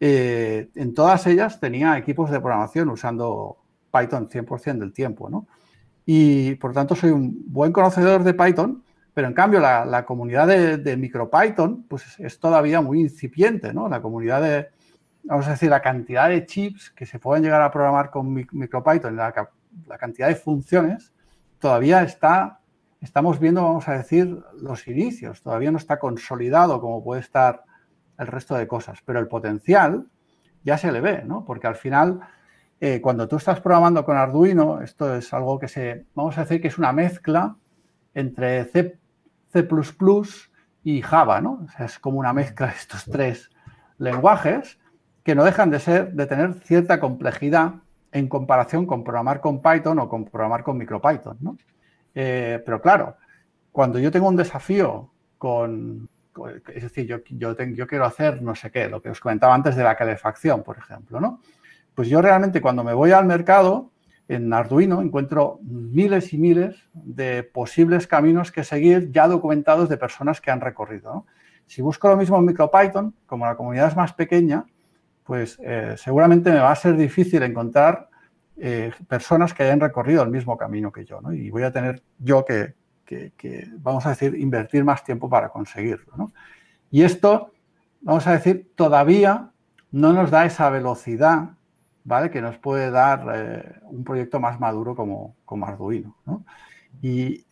[0.01, 3.59] eh, en todas ellas tenía equipos de programación usando
[3.93, 5.47] Python 100% del tiempo, ¿no?
[6.05, 8.85] Y por tanto soy un buen conocedor de Python,
[9.15, 13.89] pero en cambio la, comunidad de, MicroPython pues es todavía muy incipiente, ¿no?
[13.89, 14.69] La comunidad de,
[15.25, 19.17] vamos a decir, la cantidad de chips que se pueden llegar a programar con MicroPython,
[19.17, 19.51] la,
[19.87, 21.13] la cantidad de funciones,
[21.59, 22.61] todavía está,
[23.01, 27.65] estamos viendo, vamos a decir, los inicios, todavía no está consolidado como puede estar
[28.19, 30.07] el resto de cosas, pero el potencial
[30.65, 31.45] ya se le ve, ¿no?
[31.45, 32.21] Porque al final,
[32.81, 36.61] eh, cuando tú estás programando con Arduino, esto es algo que se, vamos a decir
[36.61, 37.57] que es una mezcla
[38.15, 38.99] entre C,
[40.85, 41.65] y Java, ¿no?
[41.67, 43.51] O sea, es como una mezcla de estos tres
[43.99, 44.79] lenguajes
[45.23, 47.77] que no dejan de ser, de tener cierta complejidad
[48.13, 51.57] en comparación con programar con Python o con programar con MicroPython, ¿no?
[52.15, 53.17] Eh, pero claro,
[53.73, 56.09] cuando yo tengo un desafío con,
[56.75, 59.77] es decir, yo, yo, yo, quiero hacer no sé qué, lo que os comentaba antes
[59.77, 61.41] de la calefacción, por ejemplo, ¿no?
[61.95, 63.91] Pues yo realmente cuando me voy al mercado
[64.29, 70.41] en Arduino encuentro miles y miles de posibles caminos que seguir ya documentados de personas
[70.41, 71.27] que han recorrido.
[71.67, 74.67] Si busco lo mismo en MicroPython, como la comunidad es más pequeña,
[75.25, 78.09] pues eh, seguramente me va a ser difícil encontrar
[78.57, 81.21] eh, personas que hayan recorrido el mismo camino que yo.
[81.33, 82.75] Y voy a tener yo que,
[83.79, 86.33] vamos a decir, invertir más tiempo para conseguirlo.
[86.91, 87.53] Y esto,
[88.01, 89.51] vamos a decir, todavía
[89.93, 91.51] no nos da esa velocidad
[92.05, 92.31] ¿vale?
[92.31, 96.17] que nos puede dar eh, un proyecto más maduro como, como Arduino.
[97.03, 97.45] Y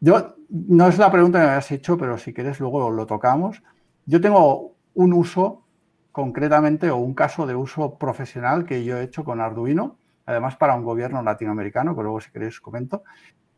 [0.00, 3.62] yo, no es la pregunta que me habías hecho, pero si quieres luego lo tocamos.
[4.06, 5.64] Yo tengo un uso
[6.12, 10.74] concretamente o un caso de uso profesional que yo he hecho con Arduino, además para
[10.74, 13.04] un gobierno latinoamericano, que luego si queréis comento,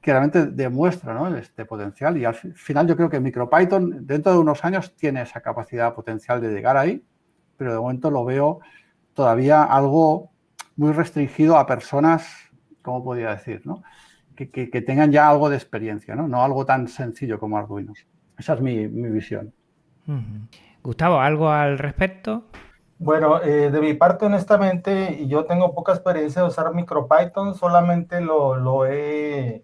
[0.00, 4.64] que realmente demuestra este potencial y al final yo creo que MicroPython dentro de unos
[4.64, 7.04] años tiene esa capacidad potencial de llegar ahí,
[7.56, 8.60] pero de momento lo veo
[9.12, 10.30] todavía algo
[10.76, 12.26] muy restringido a personas,
[12.80, 13.60] ¿cómo podría decir?
[13.64, 13.82] ¿no?
[14.34, 16.26] Que, tengan ya algo de experiencia, ¿no?
[16.26, 17.92] no algo tan sencillo como Arduino.
[18.38, 19.52] Esa es mi, visión.
[20.82, 22.44] Gustavo, ¿algo al respecto?
[22.98, 28.56] Bueno, eh, de mi parte, honestamente, yo tengo poca experiencia de usar MicroPython, solamente lo,
[28.56, 29.62] lo he,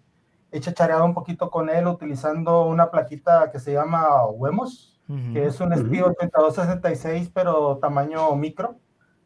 [0.51, 4.99] hecho chachareado un poquito con él utilizando una plaquita que se llama Wemos,
[5.31, 8.77] que es un SPI 8266, pero tamaño micro.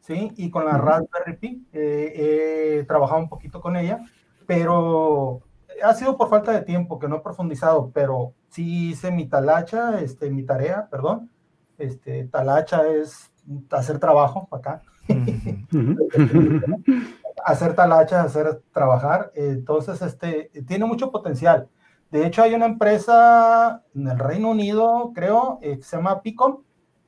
[0.02, 0.32] ¿sí?
[0.36, 4.00] Y con la Raspberry Pi eh, he trabajado un poquito con ella,
[4.46, 5.42] pero
[5.82, 10.00] ha sido por falta de tiempo que no he profundizado, pero sí hice mi talacha,
[10.00, 11.30] este, mi tarea, perdón.
[11.78, 13.32] Este, talacha es
[13.70, 14.82] hacer trabajo acá.
[17.44, 19.32] hacer talacha, hacer trabajar.
[19.34, 21.68] Entonces, este, tiene mucho potencial.
[22.10, 26.58] De hecho, hay una empresa en el Reino Unido, creo, eh, que se llama Picom,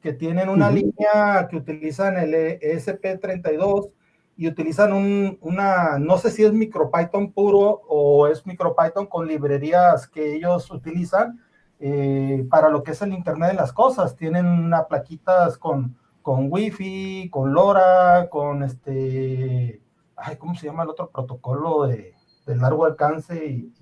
[0.00, 3.90] que tienen una línea que utilizan el ESP32
[4.36, 10.08] y utilizan un, una, no sé si es MicroPython puro o es MicroPython con librerías
[10.08, 11.40] que ellos utilizan
[11.80, 14.16] eh, para lo que es el Internet de las Cosas.
[14.16, 19.80] Tienen una plaquitas con, con Wi-Fi, con LoRa, con este,
[20.16, 22.14] ay, ¿cómo se llama el otro protocolo de,
[22.46, 23.46] largo alcance?
[23.46, 23.72] Y,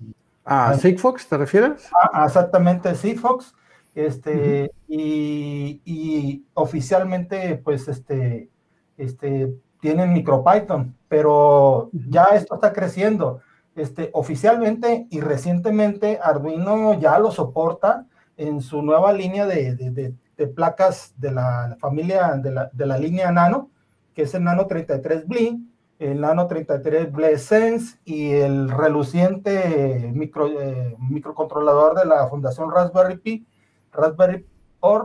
[0.45, 1.89] ¿A Sigfox te refieres?
[2.13, 3.53] Ah, exactamente, Sigfox.
[3.95, 8.49] Este, y, oficialmente, pues, este,
[8.97, 13.41] este, tienen MicroPython, pero ya esto está creciendo.
[13.75, 18.05] Este, oficialmente y recientemente Arduino ya lo soporta
[18.37, 22.99] en su nueva línea de, de, de, placas de la familia de la, de la,
[22.99, 23.71] línea Nano,
[24.13, 25.65] que es el Nano 33 Bli,
[26.11, 33.17] el Nano 33 Bli Sense y el reluciente micro, eh, microcontrolador de la Fundación Raspberry
[33.17, 33.47] Pi,
[33.91, 34.49] Raspberry Pi,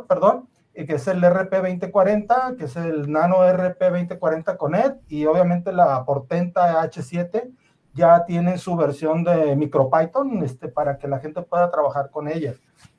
[0.08, 6.82] perdón, que es el RP2040, que es el Nano RP2040 Connect, y obviamente la Portenta
[6.84, 7.50] H7
[7.94, 12.54] ya tienen su versión de MicroPython este, para que la gente pueda trabajar con ella.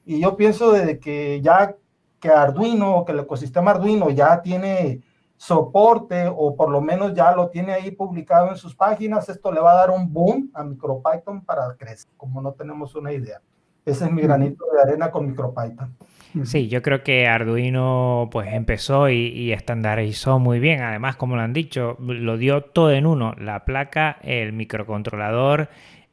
[0.05, 1.75] Y yo pienso que ya
[2.19, 5.01] que Arduino, que el ecosistema Arduino ya tiene
[5.39, 9.61] soporte o por lo menos ya lo tiene ahí publicado en sus páginas, esto le
[9.61, 13.39] va a dar un boom a MicroPython para crecer, como no tenemos una idea.
[13.85, 15.95] Ese es mi granito de arena con MicroPython.
[16.43, 20.81] Sí, yo creo que Arduino pues empezó y, estandarizó muy bien.
[20.81, 23.33] Además, como lo han dicho, lo dio todo en uno.
[23.39, 25.69] La placa, el microcontrolador,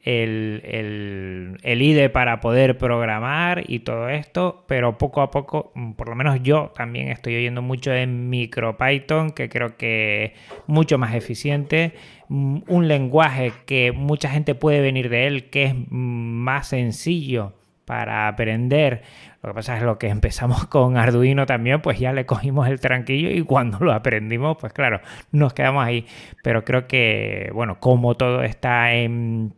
[0.07, 6.07] el, el, IDE para poder programar y todo esto, pero poco a poco, mm, por
[6.07, 10.31] lo menos yo también estoy oyendo mucho de MicroPython, que creo que es
[10.65, 11.93] mucho más eficiente,
[12.29, 17.53] mm, un lenguaje que mucha gente puede venir de él, que es mm, más sencillo
[17.83, 19.01] para aprender.
[19.43, 22.79] Lo que pasa es lo que empezamos con Arduino también, pues ya le cogimos el
[22.79, 25.01] tranquillo y cuando lo aprendimos, pues claro,
[25.33, 26.05] nos quedamos ahí.
[26.43, 29.53] Pero creo que, bueno, como todo está en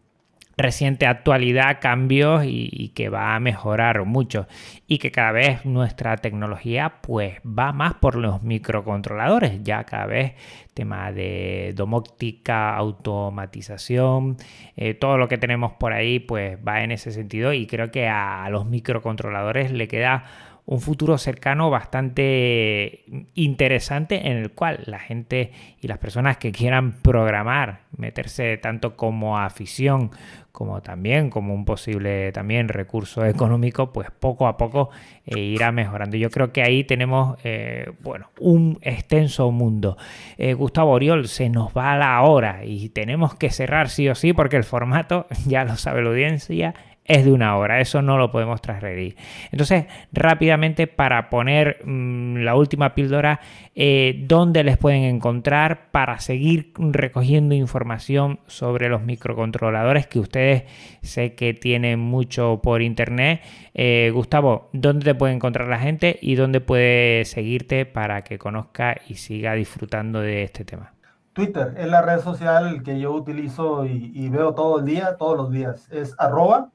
[0.59, 4.47] reciente actualidad, cambios y, que va a mejorar mucho.
[4.87, 10.33] Y que cada vez nuestra tecnología pues va más por los microcontroladores, ya cada vez
[10.73, 14.37] tema de domótica, automatización,
[14.75, 17.53] eh, todo lo que tenemos por ahí pues va en ese sentido.
[17.53, 20.25] Y creo que a los microcontroladores le queda
[20.69, 23.03] un futuro cercano bastante
[23.33, 25.51] interesante en el cual la gente
[25.81, 30.11] y las personas que quieran programar, meterse tanto como afición
[30.51, 34.89] como también como un posible también recurso económico, pues poco a poco
[35.25, 36.17] eh, irá mejorando.
[36.17, 39.97] Yo creo que ahí tenemos, eh, bueno, un extenso mundo.
[40.37, 44.33] Eh, Gustavo Oriol, se nos va la hora y tenemos que cerrar sí o sí
[44.33, 46.75] porque el formato, ya lo sabe la audiencia,
[47.09, 49.17] es de una hora, eso no lo podemos transgredir.
[49.51, 53.39] Entonces, rápidamente para poner mm, la última píldora,
[53.73, 60.63] eh, ¿dónde les pueden encontrar para seguir recogiendo información sobre los microcontroladores que ustedes
[61.01, 63.41] sé que tienen mucho por internet?
[63.73, 68.95] Eh, Gustavo, ¿dónde te puede encontrar la gente y dónde puede seguirte para que conozca
[69.07, 70.93] y siga disfrutando de este tema?
[71.33, 75.51] Twitter es la red social que yo utilizo y, veo todo el día, todos los
[75.51, 75.87] días.
[75.89, 76.69] Es arroba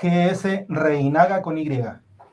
[0.00, 1.68] GS Reinaga con Y.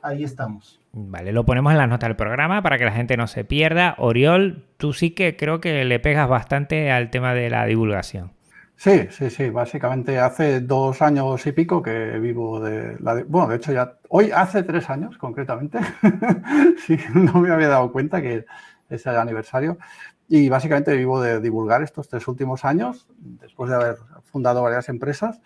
[0.02, 0.80] Ahí estamos.
[0.92, 3.94] Vale, lo ponemos en las notas del programa para que la gente no se pierda.
[3.98, 8.32] Oriol, tú sí que creo que le pegas bastante al tema de la divulgación.
[8.76, 9.50] Sí, sí, sí.
[9.50, 13.22] Básicamente hace dos años y pico que vivo de la...
[13.28, 13.98] bueno, de hecho ya...
[14.08, 15.78] Hoy hace tres años concretamente.
[16.86, 18.46] sí, no me había dado cuenta que
[18.88, 19.78] es el aniversario.
[20.28, 25.40] Y básicamente vivo de divulgar estos tres últimos años, después de haber fundado varias empresas.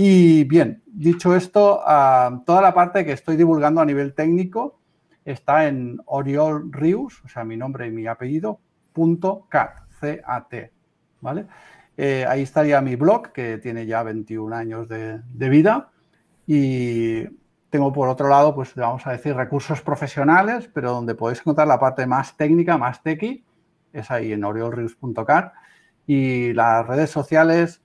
[0.00, 4.78] Y bien, dicho esto, ah, toda la parte que estoy divulgando a nivel técnico
[5.24, 8.60] está en Oriol Rius, o sea, mi nombre y mi apellido,
[8.92, 10.72] punto cat, C-A-T,
[11.20, 11.46] ¿vale?
[11.96, 15.90] Eh, ahí estaría mi blog, que tiene ya 21 años de, vida.
[16.46, 17.24] Y
[17.68, 21.80] tengo por otro lado, pues vamos a decir, recursos profesionales, pero donde podéis encontrar la
[21.80, 23.44] parte más técnica, más tequi,
[23.92, 25.54] es ahí en oriolrius.car.
[26.06, 27.82] Y las redes sociales,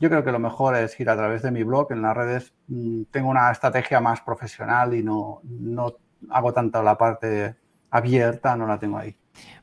[0.00, 1.92] yo creo que lo mejor es ir a través de mi blog.
[1.92, 5.94] En las redes mm, tengo una estrategia más profesional y no, no
[6.30, 7.56] hago tanto la parte
[7.90, 9.16] abierta, no la tengo ahí.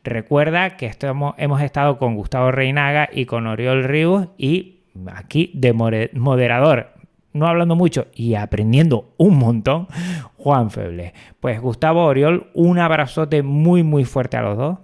[0.04, 5.72] Recuerda que estamos, hemos estado con Gustavo Reinaga y con Oriol Ríos y aquí de
[5.72, 6.94] moderador
[7.36, 9.88] no hablando mucho y aprendiendo un montón,
[10.46, 11.12] Juan Feble.
[11.40, 14.78] Pues Gustavo Oriol, un abrazote muy, muy fuerte a los dos.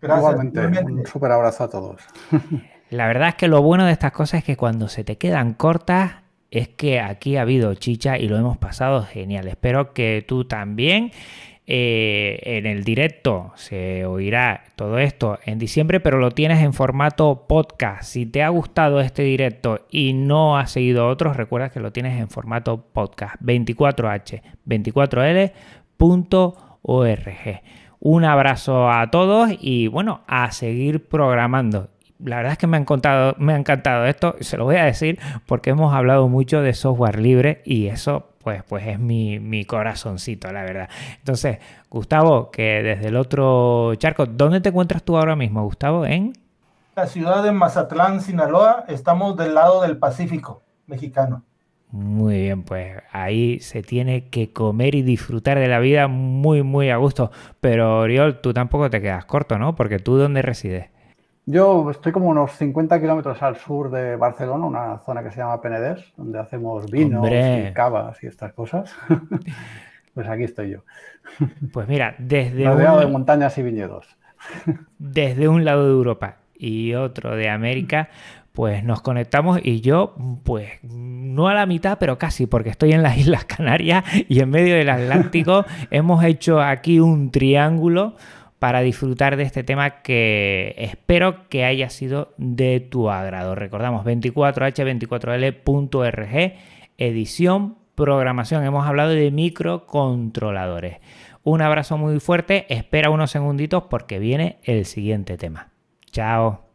[0.00, 0.32] Gracias.
[0.32, 2.00] Igualmente, un súper abrazo a todos.
[2.90, 5.54] La verdad es que lo bueno de estas cosas es que cuando se te quedan
[5.54, 9.46] cortas, es que aquí ha habido chicha y lo hemos pasado genial.
[9.46, 11.12] Espero que tú también.
[11.68, 17.46] Eh, en el directo se oirá todo esto en diciembre, pero lo tienes en formato
[17.48, 18.04] podcast.
[18.04, 22.20] Si te ha gustado este directo y no has seguido otros, recuerda que lo tienes
[22.20, 27.62] en formato podcast 24h 24l.org.
[27.98, 31.88] Un abrazo a todos y bueno, a seguir programando.
[32.24, 34.84] La verdad es que me ha, encantado, me ha encantado esto, se lo voy a
[34.84, 40.52] decir porque hemos hablado mucho de software libre y eso pues, pues es mi, corazoncito,
[40.52, 40.88] la verdad.
[41.18, 41.58] Entonces,
[41.90, 46.06] Gustavo, que desde el otro charco, ¿dónde te encuentras tú ahora mismo, Gustavo?
[46.06, 46.32] En
[46.94, 51.42] la ciudad de Mazatlán, Sinaloa, estamos del lado del Pacífico mexicano.
[51.90, 56.90] Muy bien, pues ahí se tiene que comer y disfrutar de la vida muy, muy
[56.90, 57.32] a gusto.
[57.58, 59.74] Pero Oriol, tú tampoco te quedas corto, ¿no?
[59.74, 60.90] Porque tú, ¿dónde resides?
[61.48, 65.60] Yo estoy como unos 50 kilómetros al sur de Barcelona, una zona que se llama
[65.60, 68.92] Penedès, donde hacemos vinos y cavas y estas cosas.
[70.14, 70.80] pues aquí estoy yo.
[71.72, 74.16] Pues mira, desde Rodeado de montañas y viñedos.
[74.98, 78.08] desde un lado de Europa y otro de América,
[78.56, 83.04] pues nos conectamos y yo, pues no a la mitad, pero casi, porque estoy en
[83.04, 88.16] las Islas Canarias y en medio del Atlántico hemos hecho aquí un triángulo
[88.58, 93.54] para disfrutar de este tema que espero que haya sido de tu agrado.
[93.54, 96.54] Recordamos 24h24l.org,
[96.98, 98.64] edición, programación.
[98.64, 100.98] Hemos hablado de microcontroladores.
[101.42, 105.68] Un abrazo muy fuerte, espera unos segunditos porque viene el siguiente tema.
[106.10, 106.65] Chao.